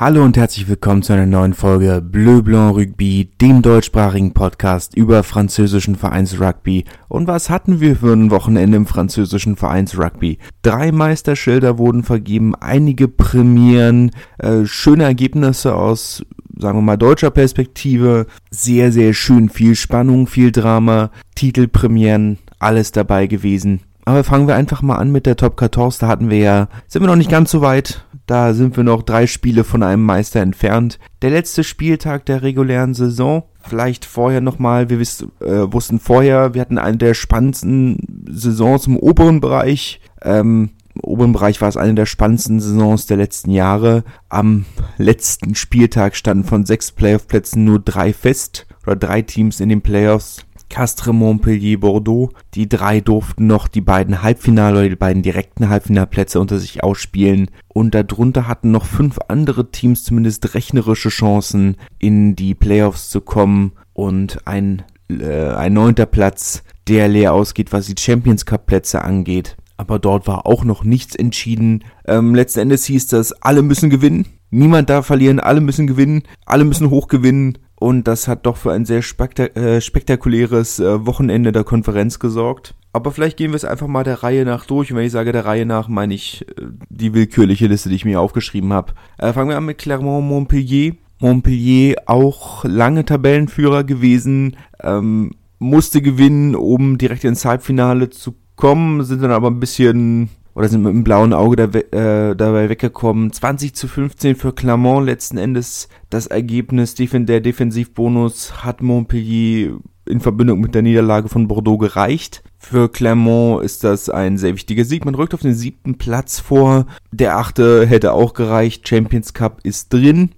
Hallo 0.00 0.22
und 0.22 0.36
herzlich 0.36 0.68
willkommen 0.68 1.02
zu 1.02 1.12
einer 1.12 1.26
neuen 1.26 1.54
Folge 1.54 2.00
Bleu 2.00 2.40
Blanc 2.40 2.76
Rugby, 2.76 3.30
dem 3.40 3.62
deutschsprachigen 3.62 4.32
Podcast 4.32 4.94
über 4.94 5.24
französischen 5.24 5.96
Vereinsrugby. 5.96 6.84
Und 7.08 7.26
was 7.26 7.50
hatten 7.50 7.80
wir 7.80 7.96
für 7.96 8.12
ein 8.12 8.30
Wochenende 8.30 8.76
im 8.76 8.86
französischen 8.86 9.56
Vereinsrugby? 9.56 10.38
Drei 10.62 10.92
Meisterschilder 10.92 11.78
wurden 11.78 12.04
vergeben, 12.04 12.54
einige 12.54 13.08
Premieren, 13.08 14.12
äh, 14.38 14.66
schöne 14.66 15.02
Ergebnisse 15.02 15.74
aus, 15.74 16.24
sagen 16.56 16.78
wir 16.78 16.82
mal, 16.82 16.96
deutscher 16.96 17.32
Perspektive. 17.32 18.28
Sehr, 18.52 18.92
sehr 18.92 19.14
schön, 19.14 19.48
viel 19.48 19.74
Spannung, 19.74 20.28
viel 20.28 20.52
Drama, 20.52 21.10
Titelpremieren, 21.34 22.38
alles 22.60 22.92
dabei 22.92 23.26
gewesen. 23.26 23.80
Aber 24.08 24.24
fangen 24.24 24.48
wir 24.48 24.54
einfach 24.54 24.80
mal 24.80 24.96
an 24.96 25.12
mit 25.12 25.26
der 25.26 25.36
Top 25.36 25.58
14. 25.58 25.98
Da 26.00 26.08
hatten 26.08 26.30
wir 26.30 26.38
ja, 26.38 26.68
sind 26.86 27.02
wir 27.02 27.08
noch 27.08 27.16
nicht 27.16 27.30
ganz 27.30 27.50
so 27.50 27.60
weit. 27.60 28.06
Da 28.28 28.52
sind 28.52 28.76
wir 28.76 28.84
noch 28.84 29.02
drei 29.02 29.26
Spiele 29.26 29.64
von 29.64 29.82
einem 29.82 30.02
Meister 30.04 30.40
entfernt. 30.40 30.98
Der 31.22 31.30
letzte 31.30 31.64
Spieltag 31.64 32.26
der 32.26 32.42
regulären 32.42 32.92
Saison. 32.92 33.44
Vielleicht 33.62 34.04
vorher 34.04 34.42
nochmal, 34.42 34.90
wir 34.90 34.98
wiss, 34.98 35.26
äh, 35.40 35.72
wussten 35.72 35.98
vorher, 35.98 36.52
wir 36.52 36.60
hatten 36.60 36.76
eine 36.76 36.98
der 36.98 37.14
spannendsten 37.14 38.26
Saisons 38.30 38.86
im 38.86 38.98
oberen 38.98 39.40
Bereich. 39.40 40.02
Ähm, 40.20 40.72
Im 40.94 41.04
oberen 41.04 41.32
Bereich 41.32 41.62
war 41.62 41.70
es 41.70 41.78
eine 41.78 41.94
der 41.94 42.04
spannendsten 42.04 42.60
Saisons 42.60 43.06
der 43.06 43.16
letzten 43.16 43.50
Jahre. 43.50 44.04
Am 44.28 44.66
letzten 44.98 45.54
Spieltag 45.54 46.14
standen 46.14 46.44
von 46.44 46.66
sechs 46.66 46.92
Playoff-Plätzen 46.92 47.64
nur 47.64 47.78
drei 47.78 48.12
fest 48.12 48.66
oder 48.86 48.96
drei 48.96 49.22
Teams 49.22 49.58
in 49.60 49.70
den 49.70 49.80
Playoffs. 49.80 50.44
Castres, 50.68 51.12
Montpellier, 51.12 51.80
Bordeaux. 51.80 52.30
Die 52.54 52.68
drei 52.68 53.00
durften 53.00 53.46
noch 53.46 53.68
die 53.68 53.80
beiden 53.80 54.22
Halbfinal- 54.22 54.72
oder 54.72 54.88
die 54.88 54.96
beiden 54.96 55.22
direkten 55.22 55.68
Halbfinalplätze 55.68 56.40
unter 56.40 56.58
sich 56.58 56.82
ausspielen. 56.82 57.50
Und 57.68 57.94
darunter 57.94 58.48
hatten 58.48 58.70
noch 58.70 58.86
fünf 58.86 59.18
andere 59.28 59.70
Teams 59.70 60.04
zumindest 60.04 60.54
rechnerische 60.54 61.08
Chancen, 61.08 61.76
in 61.98 62.36
die 62.36 62.54
Playoffs 62.54 63.10
zu 63.10 63.20
kommen. 63.20 63.72
Und 63.92 64.46
ein, 64.46 64.82
äh, 65.08 65.48
ein 65.48 65.72
neunter 65.72 66.06
Platz, 66.06 66.62
der 66.88 67.08
leer 67.08 67.32
ausgeht, 67.32 67.72
was 67.72 67.86
die 67.86 68.00
Champions 68.00 68.46
Cup 68.46 68.66
Plätze 68.66 69.02
angeht. 69.02 69.56
Aber 69.76 69.98
dort 69.98 70.26
war 70.26 70.46
auch 70.46 70.64
noch 70.64 70.84
nichts 70.84 71.14
entschieden. 71.14 71.84
Ähm, 72.06 72.34
letzten 72.34 72.60
Endes 72.60 72.84
hieß 72.86 73.06
das, 73.08 73.32
alle 73.32 73.62
müssen 73.62 73.90
gewinnen. 73.90 74.26
Niemand 74.50 74.90
darf 74.90 75.06
verlieren, 75.06 75.40
alle 75.40 75.60
müssen 75.60 75.86
gewinnen, 75.86 76.22
alle 76.46 76.64
müssen 76.64 76.90
hoch 76.90 77.08
gewinnen 77.08 77.58
und 77.80 78.08
das 78.08 78.26
hat 78.26 78.46
doch 78.46 78.56
für 78.56 78.72
ein 78.72 78.84
sehr 78.84 79.02
spektak 79.02 79.56
äh, 79.56 79.80
spektakuläres 79.80 80.80
äh, 80.80 81.06
Wochenende 81.06 81.52
der 81.52 81.64
Konferenz 81.64 82.18
gesorgt. 82.18 82.74
Aber 82.92 83.12
vielleicht 83.12 83.36
gehen 83.36 83.52
wir 83.52 83.56
es 83.56 83.64
einfach 83.64 83.86
mal 83.86 84.02
der 84.02 84.22
Reihe 84.22 84.44
nach 84.44 84.66
durch. 84.66 84.90
Und 84.90 84.96
wenn 84.96 85.06
ich 85.06 85.12
sage 85.12 85.30
der 85.30 85.44
Reihe 85.44 85.66
nach, 85.66 85.88
meine 85.88 86.14
ich 86.14 86.46
äh, 86.48 86.62
die 86.88 87.14
willkürliche 87.14 87.66
Liste, 87.66 87.88
die 87.88 87.94
ich 87.94 88.04
mir 88.04 88.20
aufgeschrieben 88.20 88.72
habe. 88.72 88.94
Äh, 89.18 89.32
fangen 89.32 89.50
wir 89.50 89.56
an 89.56 89.66
mit 89.66 89.78
Clermont-Montpellier. 89.78 90.94
Montpellier 91.20 91.96
auch 92.06 92.64
lange 92.64 93.04
Tabellenführer 93.04 93.84
gewesen, 93.84 94.56
ähm, 94.80 95.32
musste 95.58 96.00
gewinnen, 96.00 96.54
um 96.54 96.98
direkt 96.98 97.24
ins 97.24 97.44
Halbfinale 97.44 98.10
zu 98.10 98.34
kommen, 98.54 99.04
sind 99.04 99.22
dann 99.22 99.32
aber 99.32 99.48
ein 99.48 99.60
bisschen 99.60 100.30
oder 100.58 100.68
sind 100.68 100.82
mit 100.82 100.90
einem 100.90 101.04
blauen 101.04 101.32
Auge 101.32 101.54
da, 101.54 101.78
äh, 101.78 102.34
dabei 102.34 102.68
weggekommen. 102.68 103.32
20 103.32 103.74
zu 103.74 103.86
15 103.86 104.34
für 104.34 104.52
Clermont 104.52 105.06
letzten 105.06 105.38
Endes 105.38 105.88
das 106.10 106.26
Ergebnis. 106.26 106.96
Der 106.96 107.40
Defensivbonus 107.40 108.64
hat 108.64 108.82
Montpellier 108.82 109.78
in 110.06 110.20
Verbindung 110.20 110.60
mit 110.60 110.74
der 110.74 110.82
Niederlage 110.82 111.28
von 111.28 111.46
Bordeaux 111.46 111.78
gereicht. 111.78 112.42
Für 112.58 112.88
Clermont 112.90 113.64
ist 113.64 113.84
das 113.84 114.10
ein 114.10 114.36
sehr 114.36 114.54
wichtiger 114.54 114.84
Sieg. 114.84 115.04
Man 115.04 115.14
rückt 115.14 115.32
auf 115.32 115.42
den 115.42 115.54
siebten 115.54 115.96
Platz 115.96 116.40
vor. 116.40 116.86
Der 117.12 117.36
achte 117.36 117.86
hätte 117.86 118.12
auch 118.12 118.34
gereicht. 118.34 118.88
Champions 118.88 119.34
Cup 119.34 119.60
ist 119.62 119.92
drin. 119.92 120.32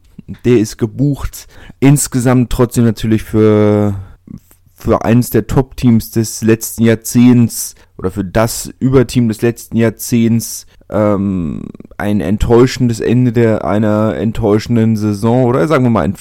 Der 0.45 0.59
ist 0.59 0.77
gebucht. 0.77 1.49
Insgesamt 1.81 2.51
trotzdem 2.51 2.85
natürlich 2.85 3.23
für 3.23 3.95
für 4.81 5.05
eines 5.05 5.31
der 5.31 5.47
Top-Teams 5.47 6.11
des 6.11 6.43
letzten 6.43 6.85
Jahrzehnts 6.85 7.75
oder 7.99 8.11
für 8.11 8.25
das 8.25 8.73
Überteam 8.79 9.29
des 9.29 9.43
letzten 9.43 9.77
Jahrzehnts 9.77 10.67
ähm, 10.89 11.63
ein 11.99 12.21
enttäuschendes 12.21 13.01
Ende 13.01 13.33
der 13.33 13.65
einer 13.65 14.17
enttäuschenden 14.17 14.97
Saison 14.97 15.45
oder 15.45 15.69
sagen 15.69 15.85
wir 15.85 15.91
mal 15.91 16.05
ein, 16.05 16.15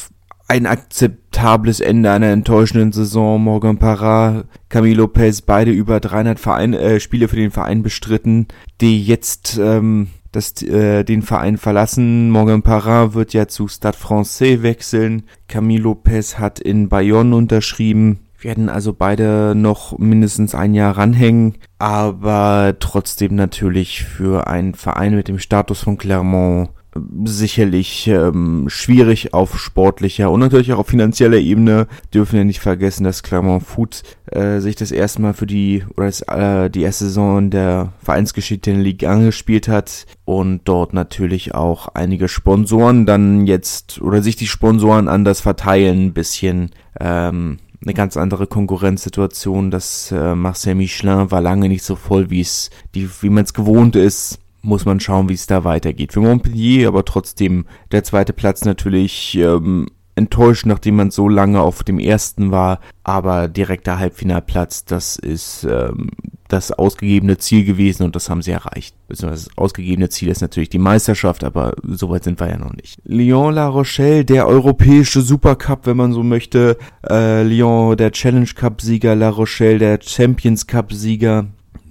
ein 0.48 0.66
akzeptables 0.66 1.80
Ende 1.80 2.12
einer 2.12 2.28
enttäuschenden 2.28 2.92
Saison. 2.92 3.42
Morgan 3.42 3.78
Parra, 3.78 4.44
Camilo 4.68 5.04
Lopez, 5.04 5.42
beide 5.42 5.72
über 5.72 6.00
300 6.00 6.40
Verein, 6.40 6.74
äh, 6.74 7.00
Spiele 7.00 7.28
für 7.28 7.38
den 7.38 7.52
Verein 7.52 7.82
bestritten, 7.82 8.48
die 8.82 9.04
jetzt 9.04 9.58
ähm, 9.58 10.08
das, 10.32 10.62
äh, 10.62 11.04
den 11.04 11.22
Verein 11.22 11.58
verlassen. 11.58 12.30
Morgan 12.30 12.62
Parra 12.62 13.14
wird 13.14 13.34
ja 13.34 13.48
zu 13.48 13.68
Stade 13.68 13.98
Francais 13.98 14.62
wechseln. 14.62 15.24
Camilo 15.48 15.90
Lopez 15.90 16.38
hat 16.38 16.60
in 16.60 16.90
Bayonne 16.90 17.36
unterschrieben 17.36 18.20
werden 18.42 18.70
also 18.70 18.94
beide 18.94 19.54
noch 19.56 19.98
mindestens 19.98 20.56
ein 20.56 20.74
Jahr 20.74 20.98
ranhängen, 20.98 21.56
aber 21.78 22.76
trotzdem 22.80 23.36
natürlich 23.36 24.04
für 24.04 24.48
einen 24.48 24.76
Verein 24.76 25.16
mit 25.16 25.28
dem 25.28 25.40
Status 25.40 25.82
von 25.82 25.98
Clermont 25.98 26.70
sicherlich 27.26 28.08
ähm, 28.08 28.66
schwierig 28.68 29.34
auf 29.34 29.60
sportlicher 29.60 30.32
und 30.32 30.40
natürlich 30.40 30.74
auch 30.74 30.80
auf 30.80 30.88
finanzieller 30.88 31.38
Ebene. 31.38 31.88
Dürfen 32.14 32.38
wir 32.38 32.46
nicht 32.46 32.60
vergessen, 32.60 33.04
dass 33.04 33.22
Clermont 33.22 33.64
Foot 33.64 34.02
äh, 34.26 34.60
sich 34.60 34.76
das 34.76 34.92
erste 34.92 35.22
Mal 35.22 35.34
für 35.34 35.46
die 35.46 35.84
oder 35.96 36.08
das, 36.08 36.22
äh, 36.22 36.70
die 36.70 36.82
erste 36.82 37.06
Saison 37.06 37.52
der 37.52 37.94
Vereinsgeschichte 38.02 38.72
in 38.72 38.78
der 38.78 38.86
Liga 38.86 39.12
angespielt 39.12 39.68
hat 39.68 40.08
und 40.26 40.62
dort 40.66 40.94
natürlich 40.94 41.54
auch 41.54 41.90
einige 41.90 42.28
Sponsoren 42.28 43.06
dann 43.06 43.46
jetzt 43.46 44.02
oder 44.02 44.22
sich 44.22 44.36
die 44.36 44.48
Sponsoren 44.48 45.08
anders 45.08 45.42
verteilen, 45.42 46.08
ein 46.08 46.14
bisschen 46.14 46.72
ähm, 47.00 47.60
eine 47.84 47.94
ganz 47.94 48.18
andere 48.18 48.48
Konkurrenzsituation. 48.48 49.72
Das 49.72 50.12
äh, 50.12 50.36
Marcel 50.36 50.76
Michelin 50.76 51.32
war 51.32 51.42
lange 51.42 51.70
nicht 51.70 51.84
so 51.84 51.96
voll, 51.96 52.30
wie 52.30 52.42
es, 52.42 52.70
die, 52.96 53.10
wie 53.22 53.30
man 53.30 53.46
es 53.46 53.54
gewohnt 53.54 53.96
ist. 53.96 54.40
Muss 54.62 54.86
man 54.86 55.00
schauen, 55.00 55.30
wie 55.30 55.36
es 55.36 55.48
da 55.48 55.64
weitergeht. 55.64 56.12
Für 56.12 56.20
Montpellier 56.20 56.90
aber 56.90 57.06
trotzdem 57.06 57.66
der 57.92 58.04
zweite 58.04 58.34
Platz 58.34 58.66
natürlich 58.66 59.36
ähm, 59.36 59.88
enttäuscht, 60.20 60.66
nachdem 60.66 60.98
man 60.98 61.10
so 61.10 61.28
lange 61.28 61.62
auf 61.62 61.84
dem 61.84 61.98
ersten 61.98 62.52
war. 62.52 62.80
Aber 63.04 63.48
direkter 63.48 63.98
Halbfinalplatz, 63.98 64.86
das 64.86 65.16
ist 65.16 65.64
ähm, 65.64 66.12
das 66.50 66.72
ausgegebene 66.72 67.38
Ziel 67.38 67.64
gewesen 67.64 68.04
und 68.04 68.16
das 68.16 68.30
haben 68.30 68.42
sie 68.42 68.52
erreicht. 68.52 68.96
Das 69.08 69.50
ausgegebene 69.56 70.10
Ziel 70.10 70.30
ist 70.30 70.42
natürlich 70.42 70.70
die 70.70 70.80
Meisterschaft, 70.80 71.44
aber 71.44 71.74
so 71.84 72.10
weit 72.10 72.24
sind 72.24 72.40
wir 72.40 72.50
ja 72.50 72.58
noch 72.58 72.74
nicht. 72.74 73.00
Lyon 73.06 73.54
La 73.54 73.68
Rochelle, 73.68 74.26
der 74.26 74.48
europäische 74.48 75.22
Supercup, 75.22 75.86
wenn 75.86 75.98
man 75.98 76.12
so 76.12 76.24
möchte. 76.24 76.78
Äh, 77.08 77.44
Lyon, 77.44 77.96
der 77.98 78.12
Challenge 78.12 78.50
Cup 78.56 78.82
Sieger, 78.82 79.16
La 79.16 79.30
Rochelle, 79.30 79.80
der 79.80 80.00
Champions 80.02 80.68
Cup 80.68 80.92
Sieger. 80.92 81.46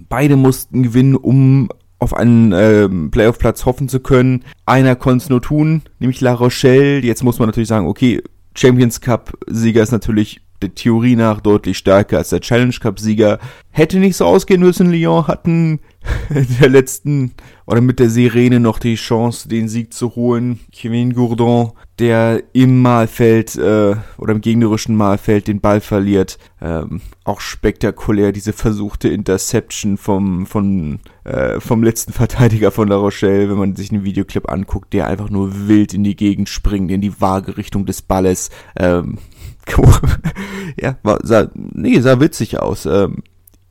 Beide 0.09 0.35
mussten 0.35 0.83
gewinnen, 0.83 1.15
um 1.15 1.69
auf 1.99 2.13
einen 2.13 2.51
äh, 2.53 2.87
Playoff-Platz 2.87 3.65
hoffen 3.65 3.89
zu 3.89 3.99
können. 3.99 4.43
Einer 4.65 4.95
konnte 4.95 5.23
es 5.23 5.29
nur 5.29 5.41
tun, 5.41 5.83
nämlich 5.99 6.21
La 6.21 6.33
Rochelle. 6.33 6.99
Jetzt 6.99 7.23
muss 7.23 7.39
man 7.39 7.49
natürlich 7.49 7.69
sagen, 7.69 7.87
okay, 7.87 8.23
Champions 8.55 9.01
Cup 9.01 9.37
Sieger 9.47 9.83
ist 9.83 9.91
natürlich 9.91 10.41
der 10.61 10.73
Theorie 10.75 11.15
nach 11.15 11.41
deutlich 11.41 11.77
stärker 11.77 12.17
als 12.17 12.29
der 12.29 12.41
Challenge 12.41 12.75
Cup 12.79 12.99
Sieger. 12.99 13.39
Hätte 13.71 13.99
nicht 13.99 14.17
so 14.17 14.25
ausgehen 14.25 14.61
müssen. 14.61 14.91
Lyon 14.91 15.27
hatten 15.27 15.79
der 16.29 16.69
letzten 16.69 17.33
oder 17.65 17.81
mit 17.81 17.99
der 17.99 18.09
Sirene 18.09 18.59
noch 18.59 18.79
die 18.79 18.95
Chance, 18.95 19.49
den 19.49 19.67
Sieg 19.67 19.93
zu 19.93 20.15
holen. 20.15 20.59
Kevin 20.71 21.13
Gourdon, 21.13 21.73
der 21.99 22.41
im 22.53 22.81
Mahlfeld 22.81 23.55
äh, 23.57 23.95
oder 24.17 24.33
im 24.33 24.41
gegnerischen 24.41 24.95
Mahlfeld 24.95 25.47
den 25.47 25.59
Ball 25.59 25.81
verliert. 25.81 26.39
Ähm, 26.61 27.01
auch 27.25 27.41
spektakulär 27.41 28.31
diese 28.31 28.53
versuchte 28.53 29.09
Interception 29.09 29.97
vom 29.97 30.45
von 30.45 30.99
äh, 31.25 31.59
vom 31.59 31.83
letzten 31.83 32.13
Verteidiger 32.13 32.71
von 32.71 32.87
La 32.87 32.95
Rochelle, 32.95 33.49
wenn 33.49 33.57
man 33.57 33.75
sich 33.75 33.91
einen 33.91 34.03
Videoclip 34.03 34.49
anguckt, 34.49 34.93
der 34.93 35.07
einfach 35.07 35.29
nur 35.29 35.67
wild 35.67 35.93
in 35.93 36.03
die 36.03 36.15
Gegend 36.15 36.49
springt, 36.49 36.91
in 36.91 37.01
die 37.01 37.19
Waagerichtung 37.21 37.85
des 37.85 38.01
Balles. 38.01 38.49
Ähm, 38.77 39.17
ja, 40.81 40.97
war, 41.03 41.19
sah, 41.23 41.49
nee, 41.53 41.99
sah 41.99 42.19
witzig 42.19 42.59
aus. 42.59 42.85
Ähm, 42.85 43.23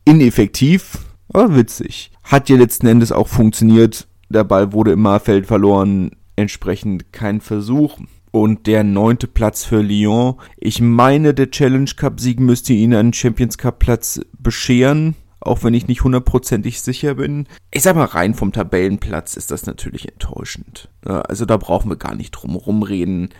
ineffektiv, 0.04 0.98
aber 1.32 1.56
witzig. 1.56 2.12
Hat 2.28 2.50
ja 2.50 2.56
letzten 2.56 2.86
Endes 2.86 3.10
auch 3.10 3.26
funktioniert. 3.26 4.06
Der 4.28 4.44
Ball 4.44 4.74
wurde 4.74 4.92
im 4.92 5.00
Mahlfeld 5.00 5.46
verloren, 5.46 6.10
entsprechend 6.36 7.10
kein 7.10 7.40
Versuch. 7.40 7.98
Und 8.30 8.66
der 8.66 8.84
neunte 8.84 9.26
Platz 9.26 9.64
für 9.64 9.80
Lyon. 9.80 10.34
Ich 10.58 10.82
meine, 10.82 11.32
der 11.32 11.50
Challenge 11.50 11.90
Cup 11.96 12.20
Sieg 12.20 12.38
müsste 12.38 12.74
ihnen 12.74 12.92
einen 12.92 13.12
Champions 13.14 13.56
Cup 13.56 13.78
Platz 13.78 14.20
bescheren 14.38 15.16
auch 15.40 15.62
wenn 15.62 15.74
ich 15.74 15.88
nicht 15.88 16.04
hundertprozentig 16.04 16.80
sicher 16.80 17.14
bin. 17.14 17.46
Ich 17.70 17.82
sag 17.82 17.96
mal, 17.96 18.04
rein 18.04 18.34
vom 18.34 18.52
Tabellenplatz 18.52 19.34
ist 19.34 19.50
das 19.50 19.66
natürlich 19.66 20.08
enttäuschend. 20.08 20.88
Also 21.02 21.44
da 21.44 21.56
brauchen 21.56 21.90
wir 21.90 21.96
gar 21.96 22.14
nicht 22.14 22.32
drum 22.32 22.56
rumreden. 22.56 23.30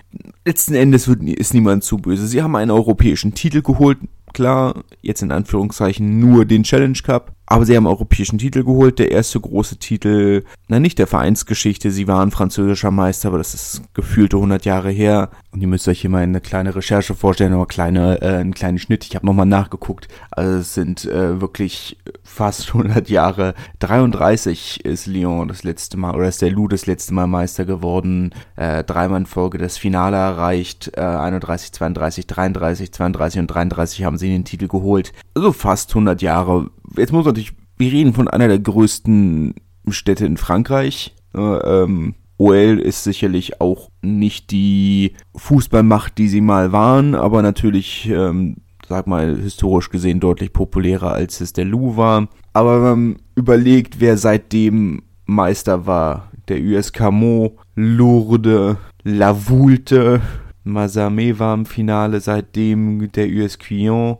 Letzten 0.44 0.74
Endes 0.74 1.08
ist 1.08 1.54
niemand 1.54 1.84
zu 1.84 1.98
böse. 1.98 2.26
Sie 2.26 2.42
haben 2.42 2.56
einen 2.56 2.70
europäischen 2.70 3.34
Titel 3.34 3.62
geholt. 3.62 3.98
Klar, 4.38 4.84
jetzt 5.02 5.20
in 5.20 5.32
Anführungszeichen 5.32 6.20
nur 6.20 6.44
den 6.44 6.62
Challenge 6.62 6.96
Cup. 7.02 7.32
Aber 7.50 7.64
sie 7.64 7.74
haben 7.74 7.86
europäischen 7.86 8.38
Titel 8.38 8.62
geholt, 8.62 8.98
der 8.98 9.10
erste 9.10 9.40
große 9.40 9.78
Titel, 9.78 10.44
na 10.68 10.78
nicht 10.78 10.98
der 10.98 11.06
Vereinsgeschichte, 11.06 11.90
sie 11.90 12.06
waren 12.06 12.30
französischer 12.30 12.90
Meister, 12.90 13.28
aber 13.28 13.38
das 13.38 13.54
ist 13.54 13.82
gefühlte 13.94 14.36
100 14.36 14.66
Jahre 14.66 14.90
her. 14.90 15.30
Und 15.50 15.62
ihr 15.62 15.66
müsst 15.66 15.88
euch 15.88 16.02
hier 16.02 16.10
mal 16.10 16.22
eine 16.22 16.42
kleine 16.42 16.76
Recherche 16.76 17.14
vorstellen, 17.14 17.54
aber 17.54 17.64
kleine, 17.64 18.20
äh, 18.20 18.36
einen 18.36 18.52
kleinen 18.52 18.78
Schnitt. 18.78 19.06
Ich 19.06 19.16
habe 19.16 19.24
nochmal 19.24 19.46
nachgeguckt. 19.46 20.08
Also 20.30 20.58
es 20.58 20.74
sind 20.74 21.06
äh, 21.06 21.40
wirklich 21.40 21.96
fast 22.22 22.68
100 22.68 23.08
Jahre. 23.08 23.54
33 23.78 24.84
ist 24.84 25.06
Lyon 25.06 25.48
das 25.48 25.64
letzte 25.64 25.96
Mal, 25.96 26.14
oder 26.14 26.28
ist 26.28 26.42
der 26.42 26.50
Lou 26.50 26.68
das 26.68 26.84
letzte 26.84 27.14
Mal 27.14 27.26
Meister 27.28 27.64
geworden. 27.64 28.34
Äh, 28.56 28.84
dreimal 28.84 29.20
in 29.20 29.26
Folge 29.26 29.56
das 29.56 29.78
Finale 29.78 30.18
erreicht. 30.18 30.90
Äh, 30.94 31.00
31, 31.00 31.72
32, 31.72 32.26
33, 32.26 32.92
32 32.92 33.40
und 33.40 33.46
33 33.46 34.04
haben 34.04 34.18
sie 34.18 34.27
den 34.30 34.44
Titel 34.44 34.68
geholt. 34.68 35.12
Also 35.34 35.52
fast 35.52 35.90
100 35.90 36.22
Jahre 36.22 36.70
jetzt 36.96 37.12
muss 37.12 37.24
man 37.24 37.34
natürlich, 37.34 37.52
wir 37.76 37.92
reden 37.92 38.14
von 38.14 38.28
einer 38.28 38.48
der 38.48 38.58
größten 38.58 39.54
Städte 39.88 40.26
in 40.26 40.36
Frankreich. 40.36 41.14
ähm, 41.34 42.14
OL 42.36 42.78
ist 42.78 43.04
sicherlich 43.04 43.60
auch 43.60 43.90
nicht 44.00 44.52
die 44.52 45.14
Fußballmacht, 45.34 46.18
die 46.18 46.28
sie 46.28 46.40
mal 46.40 46.72
waren, 46.72 47.14
aber 47.14 47.42
natürlich, 47.42 48.08
ähm, 48.08 48.58
sag 48.88 49.06
mal, 49.06 49.36
historisch 49.36 49.90
gesehen 49.90 50.20
deutlich 50.20 50.52
populärer, 50.52 51.12
als 51.12 51.40
es 51.40 51.52
der 51.52 51.64
Lou 51.64 51.96
war. 51.96 52.28
Aber 52.52 52.82
wenn 52.82 52.88
man 52.90 53.16
überlegt, 53.34 54.00
wer 54.00 54.16
seitdem 54.16 55.02
Meister 55.26 55.86
war, 55.86 56.30
der 56.48 56.60
US 56.60 56.92
Camo, 56.92 57.56
Lourdes, 57.74 58.76
La 59.02 59.34
Voulte, 59.48 60.20
Mazamé 60.70 61.38
war 61.38 61.54
im 61.54 61.66
Finale 61.66 62.20
seitdem, 62.20 63.10
der 63.12 63.28
US 63.28 63.58
Quillon, 63.58 64.18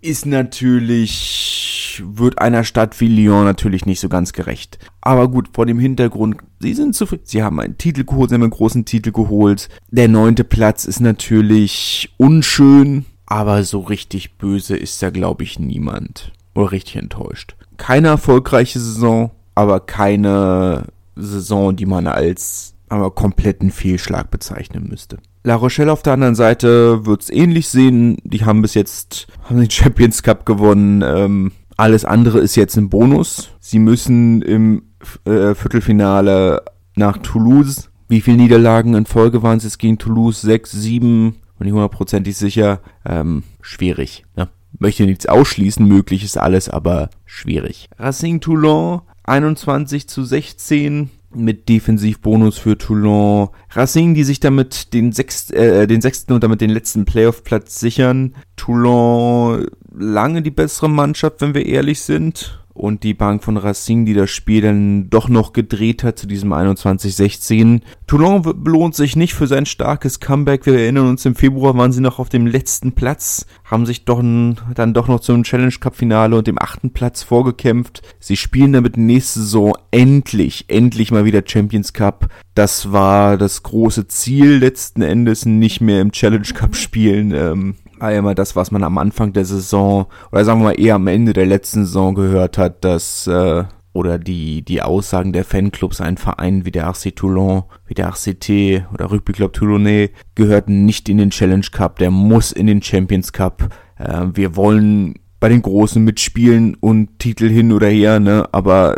ist 0.00 0.26
natürlich 0.26 1.76
wird 2.04 2.40
einer 2.40 2.64
Stadt 2.64 3.00
wie 3.00 3.08
Lyon 3.08 3.44
natürlich 3.44 3.86
nicht 3.86 4.00
so 4.00 4.08
ganz 4.08 4.32
gerecht. 4.32 4.78
Aber 5.00 5.28
gut, 5.28 5.48
vor 5.52 5.66
dem 5.66 5.78
Hintergrund, 5.78 6.36
sie 6.60 6.74
sind 6.74 6.94
zufrieden. 6.94 7.24
Sie 7.24 7.42
haben 7.42 7.60
einen 7.60 7.78
Titel 7.78 8.04
geholt, 8.04 8.30
sie 8.30 8.34
haben 8.34 8.42
einen 8.42 8.50
großen 8.50 8.84
Titel 8.84 9.12
geholt. 9.12 9.68
Der 9.90 10.08
neunte 10.08 10.44
Platz 10.44 10.84
ist 10.84 11.00
natürlich 11.00 12.14
unschön, 12.16 13.04
aber 13.26 13.64
so 13.64 13.80
richtig 13.80 14.36
böse 14.38 14.76
ist 14.76 15.02
da, 15.02 15.10
glaube 15.10 15.44
ich, 15.44 15.58
niemand. 15.58 16.32
Oder 16.54 16.72
richtig 16.72 16.96
enttäuscht. 16.96 17.56
Keine 17.76 18.08
erfolgreiche 18.08 18.78
Saison, 18.78 19.30
aber 19.54 19.80
keine 19.80 20.84
Saison, 21.16 21.76
die 21.76 21.86
man 21.86 22.06
als 22.06 22.74
aber 22.88 23.10
kompletten 23.10 23.70
Fehlschlag 23.70 24.30
bezeichnen 24.30 24.86
müsste. 24.88 25.18
La 25.44 25.54
Rochelle 25.54 25.92
auf 25.92 26.02
der 26.02 26.14
anderen 26.14 26.34
Seite 26.34 27.06
wird's 27.06 27.30
ähnlich 27.30 27.68
sehen. 27.68 28.18
Die 28.24 28.44
haben 28.44 28.62
bis 28.62 28.74
jetzt 28.74 29.28
haben 29.44 29.60
den 29.60 29.70
Champions 29.70 30.22
Cup 30.22 30.46
gewonnen. 30.46 31.02
Ähm, 31.02 31.52
alles 31.76 32.04
andere 32.04 32.38
ist 32.40 32.56
jetzt 32.56 32.76
ein 32.76 32.88
Bonus. 32.88 33.50
Sie 33.60 33.78
müssen 33.78 34.42
im 34.42 34.82
äh, 35.24 35.54
Viertelfinale 35.54 36.62
nach 36.96 37.18
Toulouse. 37.18 37.90
Wie 38.08 38.20
viele 38.20 38.38
Niederlagen 38.38 38.94
in 38.94 39.06
Folge 39.06 39.42
waren 39.42 39.58
es 39.58 39.64
jetzt 39.64 39.78
gegen 39.78 39.98
Toulouse? 39.98 40.40
Sechs, 40.40 40.72
sieben, 40.72 41.36
bin 41.58 41.68
ich 41.68 41.74
hundertprozentig 41.74 42.36
sicher. 42.36 42.80
Ähm, 43.04 43.42
schwierig. 43.60 44.24
Ne? 44.36 44.48
Möchte 44.78 45.06
nichts 45.06 45.26
ausschließen, 45.26 45.86
möglich 45.86 46.22
ist 46.24 46.38
alles, 46.38 46.68
aber 46.68 47.10
schwierig. 47.24 47.88
Racing 47.98 48.40
Toulon 48.40 49.02
21 49.24 50.08
zu 50.08 50.24
16 50.24 51.10
mit 51.36 51.68
Defensivbonus 51.68 52.58
für 52.58 52.78
Toulon. 52.78 53.48
Racing, 53.70 54.14
die 54.14 54.24
sich 54.24 54.40
damit 54.40 54.92
den, 54.92 55.12
sechst, 55.12 55.52
äh, 55.52 55.86
den 55.86 56.00
sechsten 56.00 56.32
und 56.32 56.42
damit 56.42 56.60
den 56.60 56.70
letzten 56.70 57.04
Playoff-Platz 57.04 57.78
sichern. 57.80 58.34
Toulon 58.56 59.66
lange 59.92 60.42
die 60.42 60.50
bessere 60.50 60.88
Mannschaft, 60.88 61.40
wenn 61.40 61.54
wir 61.54 61.66
ehrlich 61.66 62.00
sind. 62.00 62.65
Und 62.76 63.04
die 63.04 63.14
Bank 63.14 63.42
von 63.42 63.56
Racing, 63.56 64.04
die 64.04 64.12
das 64.12 64.30
Spiel 64.30 64.60
dann 64.60 65.08
doch 65.08 65.28
noch 65.28 65.54
gedreht 65.54 66.04
hat 66.04 66.18
zu 66.18 66.26
diesem 66.26 66.52
21-16. 66.52 67.80
Toulon 68.06 68.42
belohnt 68.42 68.94
sich 68.94 69.16
nicht 69.16 69.32
für 69.32 69.46
sein 69.46 69.64
starkes 69.64 70.20
Comeback. 70.20 70.66
Wir 70.66 70.78
erinnern 70.78 71.08
uns, 71.08 71.24
im 71.24 71.34
Februar 71.34 71.76
waren 71.76 71.92
sie 71.92 72.02
noch 72.02 72.18
auf 72.18 72.28
dem 72.28 72.46
letzten 72.46 72.92
Platz, 72.92 73.46
haben 73.64 73.86
sich 73.86 74.04
doch 74.04 74.20
dann 74.20 74.94
doch 74.94 75.08
noch 75.08 75.20
zum 75.20 75.42
Challenge 75.42 75.72
Cup 75.80 75.96
Finale 75.96 76.36
und 76.36 76.46
dem 76.46 76.60
achten 76.60 76.90
Platz 76.90 77.22
vorgekämpft. 77.22 78.02
Sie 78.20 78.36
spielen 78.36 78.74
damit 78.74 78.98
nächste 78.98 79.40
Saison 79.40 79.72
endlich, 79.90 80.66
endlich 80.68 81.10
mal 81.10 81.24
wieder 81.24 81.42
Champions 81.46 81.94
Cup. 81.94 82.28
Das 82.54 82.92
war 82.92 83.38
das 83.38 83.62
große 83.62 84.06
Ziel 84.08 84.58
letzten 84.58 85.00
Endes, 85.00 85.46
nicht 85.46 85.80
mehr 85.80 86.02
im 86.02 86.12
Challenge 86.12 86.46
Cup 86.54 86.76
spielen. 86.76 87.32
Ähm, 87.32 87.74
war 87.98 88.12
immer 88.12 88.34
das, 88.34 88.56
was 88.56 88.70
man 88.70 88.84
am 88.84 88.98
Anfang 88.98 89.32
der 89.32 89.44
Saison 89.44 90.06
oder 90.32 90.44
sagen 90.44 90.60
wir 90.60 90.64
mal 90.64 90.80
eher 90.80 90.96
am 90.96 91.06
Ende 91.06 91.32
der 91.32 91.46
letzten 91.46 91.84
Saison 91.84 92.14
gehört 92.14 92.58
hat, 92.58 92.84
dass 92.84 93.26
äh, 93.26 93.64
oder 93.92 94.18
die 94.18 94.62
die 94.62 94.82
Aussagen 94.82 95.32
der 95.32 95.44
Fanclubs, 95.44 96.00
ein 96.00 96.16
Verein 96.16 96.64
wie 96.64 96.70
der 96.70 96.86
RC 96.86 97.16
Toulon, 97.16 97.64
wie 97.86 97.94
der 97.94 98.08
RCT 98.08 98.84
oder 98.92 99.10
Rugby 99.10 99.32
Club 99.32 99.54
Toulonnais 99.54 100.10
gehörten 100.34 100.84
nicht 100.84 101.08
in 101.08 101.18
den 101.18 101.30
Challenge 101.30 101.66
Cup, 101.72 101.98
der 101.98 102.10
muss 102.10 102.52
in 102.52 102.66
den 102.66 102.82
Champions 102.82 103.32
Cup. 103.32 103.70
Äh, 103.98 104.26
wir 104.34 104.56
wollen 104.56 105.14
bei 105.40 105.48
den 105.48 105.62
Großen 105.62 106.02
mitspielen 106.02 106.74
und 106.76 107.18
Titel 107.18 107.48
hin 107.48 107.72
oder 107.72 107.88
her, 107.88 108.20
ne, 108.20 108.48
aber 108.52 108.96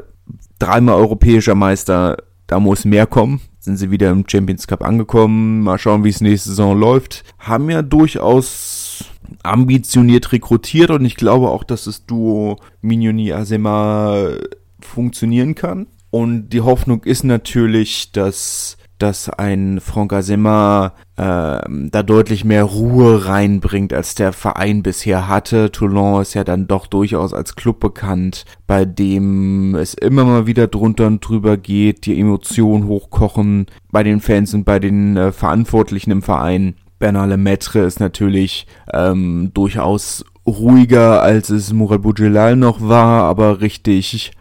dreimal 0.58 0.96
europäischer 0.96 1.54
Meister, 1.54 2.16
da 2.46 2.60
muss 2.60 2.84
mehr 2.84 3.06
kommen 3.06 3.40
sind 3.68 3.76
sie 3.76 3.90
wieder 3.90 4.10
im 4.10 4.24
Champions 4.26 4.66
Cup 4.66 4.82
angekommen. 4.82 5.60
Mal 5.60 5.78
schauen, 5.78 6.02
wie 6.02 6.08
es 6.08 6.22
nächste 6.22 6.50
Saison 6.50 6.78
läuft. 6.78 7.22
Haben 7.38 7.68
ja 7.68 7.82
durchaus 7.82 8.77
ambitioniert 9.42 10.32
rekrutiert 10.32 10.90
und 10.90 11.04
ich 11.04 11.16
glaube 11.16 11.50
auch, 11.50 11.64
dass 11.64 11.84
das 11.84 12.06
Duo 12.06 12.58
Mignoni 12.80 13.32
Asema 13.32 14.30
funktionieren 14.80 15.54
kann. 15.54 15.86
Und 16.10 16.50
die 16.50 16.62
Hoffnung 16.62 17.04
ist 17.04 17.25
natürlich, 17.25 18.12
dass 18.12 18.78
dass 18.98 19.30
ein 19.30 19.80
Franck 19.80 20.12
Azema 20.12 20.92
äh, 21.16 21.22
da 21.22 22.02
deutlich 22.02 22.44
mehr 22.44 22.64
Ruhe 22.64 23.26
reinbringt, 23.26 23.92
als 23.92 24.14
der 24.14 24.32
Verein 24.32 24.82
bisher 24.82 25.28
hatte. 25.28 25.70
Toulon 25.70 26.20
ist 26.20 26.34
ja 26.34 26.44
dann 26.44 26.66
doch 26.66 26.86
durchaus 26.86 27.32
als 27.32 27.54
Club 27.54 27.81
bekannt, 27.81 28.44
bei 28.66 28.84
dem 28.84 29.74
es 29.76 29.94
immer 29.94 30.24
mal 30.24 30.46
wieder 30.46 30.66
drunter 30.66 31.06
und 31.06 31.20
drüber 31.20 31.56
geht, 31.56 32.06
die 32.06 32.19
Emotionen 32.19 32.86
hochkochen 32.86 33.66
bei 33.90 34.02
den 34.02 34.20
Fans 34.20 34.52
und 34.52 34.64
bei 34.64 34.78
den 34.78 35.16
äh, 35.16 35.32
Verantwortlichen 35.32 36.10
im 36.10 36.22
Verein. 36.22 36.74
Bernard 36.98 37.30
Lemaitre 37.30 37.80
ist 37.80 38.00
natürlich 38.00 38.66
ähm, 38.92 39.50
durchaus 39.54 40.24
ruhiger, 40.46 41.22
als 41.22 41.50
es 41.50 41.72
Murat 41.72 42.02
Boudjelal 42.02 42.56
noch 42.56 42.80
war, 42.80 43.24
aber 43.24 43.60
richtig. 43.60 44.32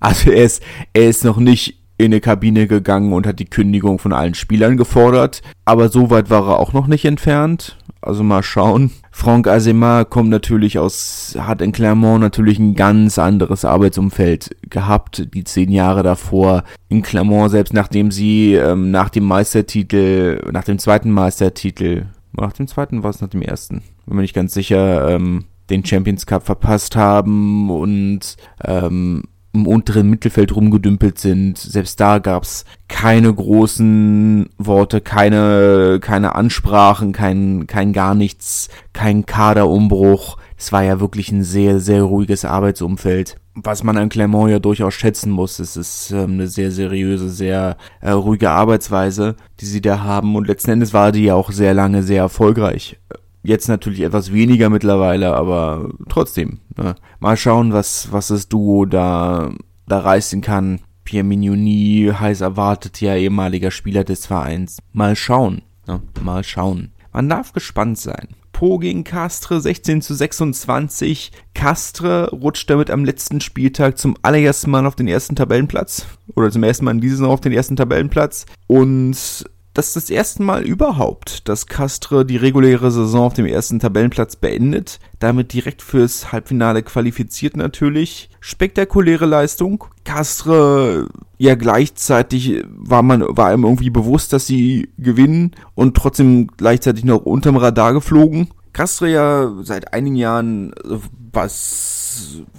Also 0.00 0.30
er 0.30 0.44
ist, 0.44 0.62
er 0.92 1.08
ist 1.08 1.24
noch 1.24 1.36
nicht 1.36 1.78
in 1.96 2.06
eine 2.06 2.20
Kabine 2.20 2.66
gegangen 2.66 3.12
und 3.12 3.26
hat 3.26 3.38
die 3.38 3.44
Kündigung 3.44 3.98
von 3.98 4.12
allen 4.12 4.34
Spielern 4.34 4.76
gefordert, 4.76 5.42
aber 5.64 5.88
so 5.88 6.10
weit 6.10 6.30
war 6.30 6.48
er 6.48 6.58
auch 6.58 6.72
noch 6.72 6.88
nicht 6.88 7.04
entfernt. 7.04 7.78
Also 8.00 8.24
mal 8.24 8.42
schauen. 8.42 8.90
Franck 9.14 9.46
Azema 9.46 10.04
kommt 10.04 10.30
natürlich 10.30 10.78
aus, 10.78 11.36
hat 11.38 11.60
in 11.60 11.72
Clermont 11.72 12.22
natürlich 12.22 12.58
ein 12.58 12.74
ganz 12.74 13.18
anderes 13.18 13.64
Arbeitsumfeld 13.64 14.56
gehabt, 14.68 15.28
die 15.34 15.44
zehn 15.44 15.70
Jahre 15.70 16.02
davor. 16.02 16.64
In 16.88 17.02
Clermont, 17.02 17.50
selbst 17.50 17.74
nachdem 17.74 18.10
sie 18.10 18.54
ähm, 18.54 18.90
nach 18.90 19.10
dem 19.10 19.24
Meistertitel, 19.24 20.40
nach 20.50 20.64
dem 20.64 20.78
zweiten 20.78 21.10
Meistertitel, 21.10 22.06
nach 22.32 22.54
dem 22.54 22.66
zweiten 22.66 23.02
war 23.02 23.10
es 23.10 23.20
nach 23.20 23.28
dem 23.28 23.42
ersten, 23.42 23.82
bin 24.06 24.16
mir 24.16 24.22
nicht 24.22 24.34
ganz 24.34 24.54
sicher, 24.54 25.10
ähm, 25.10 25.44
den 25.68 25.84
Champions 25.84 26.26
Cup 26.26 26.44
verpasst 26.44 26.96
haben 26.96 27.70
und 27.70 28.36
ähm, 28.64 29.24
im 29.52 29.66
unteren 29.66 30.08
Mittelfeld 30.08 30.54
rumgedümpelt 30.54 31.18
sind. 31.18 31.58
Selbst 31.58 32.00
da 32.00 32.18
gab's 32.18 32.64
keine 32.88 33.32
großen 33.32 34.48
Worte, 34.58 35.00
keine, 35.00 35.98
keine 36.00 36.34
Ansprachen, 36.34 37.12
kein, 37.12 37.66
kein 37.66 37.92
gar 37.92 38.14
nichts, 38.14 38.68
kein 38.92 39.26
Kaderumbruch. 39.26 40.38
Es 40.56 40.72
war 40.72 40.82
ja 40.84 41.00
wirklich 41.00 41.30
ein 41.32 41.42
sehr, 41.42 41.80
sehr 41.80 42.02
ruhiges 42.02 42.44
Arbeitsumfeld. 42.44 43.36
Was 43.54 43.82
man 43.82 43.98
an 43.98 44.08
Clermont 44.08 44.50
ja 44.50 44.58
durchaus 44.58 44.94
schätzen 44.94 45.30
muss, 45.30 45.58
es 45.58 45.76
ist 45.76 46.10
ähm, 46.10 46.32
eine 46.32 46.48
sehr 46.48 46.70
seriöse, 46.70 47.28
sehr 47.28 47.76
äh, 48.00 48.10
ruhige 48.10 48.48
Arbeitsweise, 48.48 49.36
die 49.60 49.66
sie 49.66 49.82
da 49.82 50.00
haben. 50.00 50.36
Und 50.36 50.46
letzten 50.46 50.70
Endes 50.70 50.94
war 50.94 51.12
die 51.12 51.24
ja 51.24 51.34
auch 51.34 51.52
sehr 51.52 51.74
lange 51.74 52.02
sehr 52.02 52.22
erfolgreich. 52.22 52.98
Jetzt 53.42 53.68
natürlich 53.68 54.00
etwas 54.02 54.32
weniger 54.32 54.70
mittlerweile, 54.70 55.34
aber 55.34 55.90
trotzdem. 56.08 56.60
Ne? 56.76 56.94
Mal 57.18 57.36
schauen, 57.36 57.72
was, 57.72 58.12
was 58.12 58.28
das 58.28 58.48
Duo 58.48 58.84
da, 58.84 59.52
da 59.86 59.98
reißen 59.98 60.40
kann. 60.40 60.80
Pierre 61.04 61.24
Mignoni, 61.24 62.12
heiß 62.18 62.40
erwartet, 62.40 63.00
ja 63.00 63.16
ehemaliger 63.16 63.72
Spieler 63.72 64.04
des 64.04 64.26
Vereins. 64.26 64.78
Mal 64.92 65.16
schauen. 65.16 65.62
Ne? 65.88 66.00
Mal 66.22 66.44
schauen. 66.44 66.92
Man 67.12 67.28
darf 67.28 67.52
gespannt 67.52 67.98
sein. 67.98 68.28
Po 68.52 68.78
gegen 68.78 69.02
Castre 69.02 69.60
16 69.60 70.02
zu 70.02 70.14
26. 70.14 71.32
Castre 71.52 72.30
rutscht 72.30 72.70
damit 72.70 72.90
am 72.90 73.04
letzten 73.04 73.40
Spieltag 73.40 73.98
zum 73.98 74.16
allerersten 74.22 74.70
Mal 74.70 74.86
auf 74.86 74.94
den 74.94 75.08
ersten 75.08 75.34
Tabellenplatz. 75.34 76.06
Oder 76.36 76.50
zum 76.50 76.62
ersten 76.62 76.84
Mal 76.84 76.92
in 76.92 77.00
dieser 77.00 77.16
Saison 77.16 77.32
auf 77.32 77.40
den 77.40 77.52
ersten 77.52 77.74
Tabellenplatz. 77.74 78.46
Und 78.68 79.44
das 79.74 79.88
ist 79.88 79.96
das 79.96 80.10
erste 80.10 80.42
Mal 80.42 80.64
überhaupt, 80.64 81.48
dass 81.48 81.66
Castre 81.66 82.26
die 82.26 82.36
reguläre 82.36 82.90
Saison 82.90 83.26
auf 83.26 83.34
dem 83.34 83.46
ersten 83.46 83.78
Tabellenplatz 83.78 84.36
beendet, 84.36 84.98
damit 85.18 85.52
direkt 85.52 85.80
fürs 85.80 86.30
Halbfinale 86.30 86.82
qualifiziert 86.82 87.56
natürlich. 87.56 88.28
Spektakuläre 88.40 89.24
Leistung. 89.24 89.84
Castre, 90.04 91.08
ja 91.38 91.54
gleichzeitig 91.54 92.64
war 92.68 93.02
man, 93.02 93.24
war 93.26 93.48
einem 93.48 93.64
irgendwie 93.64 93.90
bewusst, 93.90 94.32
dass 94.32 94.46
sie 94.46 94.90
gewinnen 94.98 95.52
und 95.74 95.96
trotzdem 95.96 96.48
gleichzeitig 96.56 97.04
noch 97.04 97.24
unterm 97.24 97.56
Radar 97.56 97.94
geflogen. 97.94 98.48
Castre 98.72 99.10
ja 99.10 99.52
seit 99.62 99.92
einigen 99.92 100.16
Jahren, 100.16 100.74
was 100.84 102.02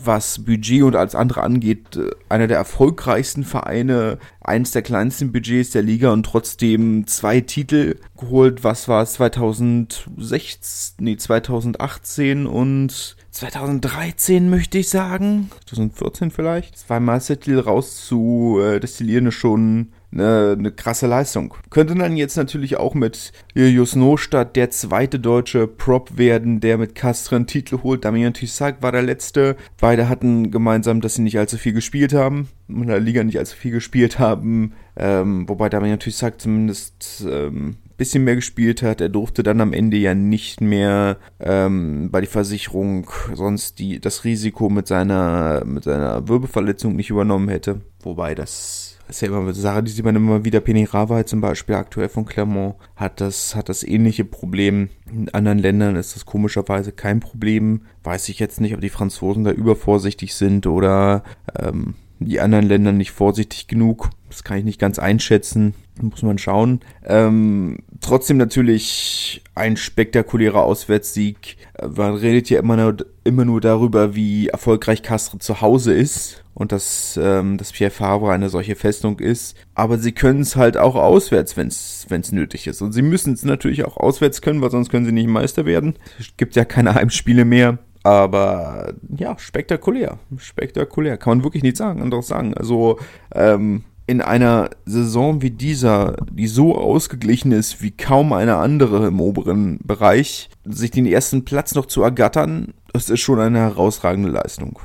was 0.04 0.44
Budget 0.44 0.84
und 0.84 0.96
alles 0.96 1.16
andere 1.16 1.42
angeht, 1.42 1.96
äh, 1.96 2.12
einer 2.30 2.48
der 2.48 2.58
erfolgreichsten 2.58 3.44
Vereine, 3.44 4.18
eines 4.42 4.72
der 4.72 4.82
kleinsten 4.82 5.32
Budgets 5.32 5.72
der 5.72 5.82
Liga 5.82 6.12
und 6.12 6.24
trotzdem 6.26 7.08
zwei 7.08 7.42
Titel 7.42 7.98
geholt. 8.18 8.64
Was 8.64 8.88
war 8.88 9.04
es 9.04 9.14
2016, 9.14 10.96
nee, 11.00 11.18
2018 11.18 12.46
und 12.48 13.16
2013 13.32 14.50
möchte 14.50 14.78
ich 14.78 14.90
sagen. 14.90 15.50
2014 15.66 16.32
vielleicht. 16.32 16.78
Zwei 16.78 17.00
Meistertitel 17.00 17.60
raus 17.60 18.06
zu 18.06 18.60
äh, 18.62 18.80
destillieren 18.80 19.28
ist 19.28 19.36
schon 19.36 19.94
eine, 20.14 20.56
eine 20.58 20.72
krasse 20.72 21.08
Leistung. 21.08 21.56
Könnte 21.70 21.96
dann 21.96 22.18
jetzt 22.18 22.38
natürlich 22.38 22.78
auch 22.78 22.94
mit 22.94 23.32
Julius 23.54 23.96
Nostadt 23.96 24.56
der 24.56 24.70
zweite 24.70 25.20
deutsche 25.20 25.68
Prop 25.68 26.18
werden, 26.18 26.60
der 26.60 26.78
mit 26.78 26.96
Castre 26.96 27.36
einen 27.36 27.48
Titel 27.48 27.80
holt. 27.84 28.06
Damian 28.06 28.34
Tissac 28.34 28.82
war 28.82 28.92
der 28.92 29.02
letzte. 29.02 29.56
Beide 29.80 30.10
hatten 30.10 30.52
gemeinsam, 30.52 31.02
dass 31.02 31.16
sie 31.16 31.22
nicht 31.22 31.40
allzu 31.40 31.58
viel 31.58 31.74
gespielt 31.74 32.14
haben, 32.14 32.48
in 32.68 32.88
der 32.88 33.00
Liga 33.00 33.24
nicht 33.24 33.40
allzu 33.40 33.56
viel 33.56 33.72
gespielt 33.72 34.20
haben. 34.20 34.74
Ähm, 34.96 35.50
wobei 35.50 35.70
Damian 35.70 36.00
Tissac 36.00 36.40
zumindest 36.40 37.26
ähm, 37.28 37.78
bisschen 37.98 38.24
mehr 38.24 38.36
gespielt 38.36 38.82
hat. 38.82 39.02
Er 39.02 39.10
durfte 39.10 39.44
dann 39.44 39.62
am 39.62 39.74
Ende 39.74 39.98
ja 39.98 40.14
nicht 40.14 40.62
mehr 40.62 41.18
ähm, 41.40 42.10
bei 42.12 42.22
die 42.22 42.28
Versicherung 42.28 43.10
sonst 43.34 43.80
die, 43.80 44.00
das 44.00 44.24
Risiko 44.24 44.70
mit 44.70 44.88
seiner, 44.88 45.64
mit 45.66 45.84
seiner 45.86 46.28
Wirbelverletzung 46.28 46.96
nicht 46.96 47.10
übernommen 47.10 47.50
hätte. 47.50 47.82
Wobei 48.02 48.36
das 48.36 48.93
ist 49.08 49.22
ja 49.22 49.28
immer 49.28 49.40
eine 49.40 49.54
Sache, 49.54 49.84
die 49.84 49.92
sieht 49.92 50.06
man 50.06 50.16
immer 50.16 50.46
wieder. 50.46 50.60
Penny 50.60 50.86
Rava 50.86 51.26
zum 51.26 51.42
Beispiel 51.42 51.76
aktuell 51.76 52.10
von 52.10 52.26
Clermont 52.26 52.76
hat 52.96 53.22
das, 53.22 53.56
hat 53.56 53.70
das 53.70 53.84
ähnliche 53.84 54.26
Problem. 54.26 54.90
In 55.12 55.30
anderen 55.34 55.60
Ländern 55.60 55.96
ist 55.96 56.16
das 56.16 56.26
komischerweise 56.26 56.92
kein 56.92 57.20
Problem. 57.20 57.82
Weiß 58.04 58.30
ich 58.30 58.40
jetzt 58.40 58.62
nicht, 58.62 58.74
ob 58.74 58.82
die 58.82 58.90
Franzosen 58.90 59.44
da 59.44 59.52
übervorsichtig 59.52 60.34
sind 60.36 60.68
oder 60.68 61.24
ähm, 61.60 61.96
die 62.20 62.40
anderen 62.40 62.66
Länder 62.66 62.92
nicht 62.92 63.12
vorsichtig 63.12 63.68
genug. 63.68 64.10
Das 64.30 64.44
kann 64.44 64.58
ich 64.58 64.64
nicht 64.64 64.80
ganz 64.80 65.00
einschätzen. 65.00 65.74
Muss 66.02 66.24
man 66.24 66.40
schauen. 66.40 66.80
Ähm, 67.06 67.80
trotzdem 68.02 68.38
natürlich 68.38 69.44
ein 69.54 69.78
spektakulärer 69.78 70.64
Auswärtssieg. 70.64 71.58
Äh, 71.74 71.88
man 71.88 72.16
redet 72.16 72.50
ja 72.50 72.60
immer 72.60 72.78
nur, 72.78 72.98
immer 73.24 73.46
nur 73.46 73.62
darüber, 73.62 74.16
wie 74.16 74.48
erfolgreich 74.48 75.04
Castre 75.04 75.38
zu 75.38 75.62
Hause 75.62 75.94
ist 75.94 76.43
und 76.54 76.72
dass, 76.72 77.20
ähm, 77.22 77.58
dass 77.58 77.72
Pierre 77.72 77.92
Favre 77.92 78.32
eine 78.32 78.50
solche 78.50 78.76
Festung 78.76 79.20
ist. 79.20 79.58
Aber 79.74 79.98
sie 79.98 80.12
können 80.12 80.42
es 80.42 80.56
halt 80.56 80.78
auch 80.78 80.96
auswärts, 80.96 81.58
wenn 81.58 81.68
es 81.68 82.32
nötig 82.32 82.68
ist. 82.68 82.82
Und 82.82 82.92
sie 82.92 83.02
müssen 83.02 83.34
es 83.34 83.44
natürlich 83.44 83.86
auch 83.86 83.98
auswärts 83.98 84.42
können, 84.42 84.62
weil 84.62 84.72
sonst 84.72 84.90
können 84.90 85.06
sie 85.06 85.12
nicht 85.12 85.28
Meister 85.28 85.66
werden. 85.66 85.96
Es 86.20 86.36
gibt 86.38 86.56
ja 86.56 86.66
keine 86.66 86.96
Heimspiele 86.96 87.46
mehr. 87.46 87.80
Aber 88.04 88.94
ja, 89.16 89.38
spektakulär. 89.38 90.20
Spektakulär. 90.38 91.18
Kann 91.18 91.38
man 91.38 91.44
wirklich 91.44 91.64
nichts 91.64 91.80
sagen, 91.80 92.02
anderes 92.02 92.28
sagen. 92.28 92.54
Also, 92.54 93.00
ähm, 93.34 93.84
in 94.06 94.20
einer 94.20 94.70
Saison 94.86 95.42
wie 95.42 95.52
dieser, 95.52 96.18
die 96.30 96.48
so 96.48 96.78
ausgeglichen 96.78 97.54
ist 97.54 97.82
wie 97.82 97.92
kaum 97.92 98.34
eine 98.34 98.58
andere 98.58 99.08
im 99.08 99.22
oberen 99.22 99.80
Bereich, 99.82 100.50
sich 100.66 100.92
den 100.92 101.06
ersten 101.06 101.46
Platz 101.46 101.74
noch 101.74 101.86
zu 101.86 102.04
ergattern, 102.04 102.74
das 102.92 103.10
ist 103.10 103.22
schon 103.22 103.40
eine 103.40 103.60
herausragende 103.60 104.30
Leistung 104.30 104.80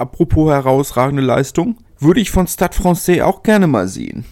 apropos 0.00 0.50
herausragende 0.50 1.22
Leistung, 1.22 1.76
würde 1.98 2.20
ich 2.20 2.30
von 2.30 2.46
Stade 2.46 2.76
Francais 2.76 3.20
auch 3.20 3.42
gerne 3.42 3.66
mal 3.66 3.88
sehen. 3.88 4.24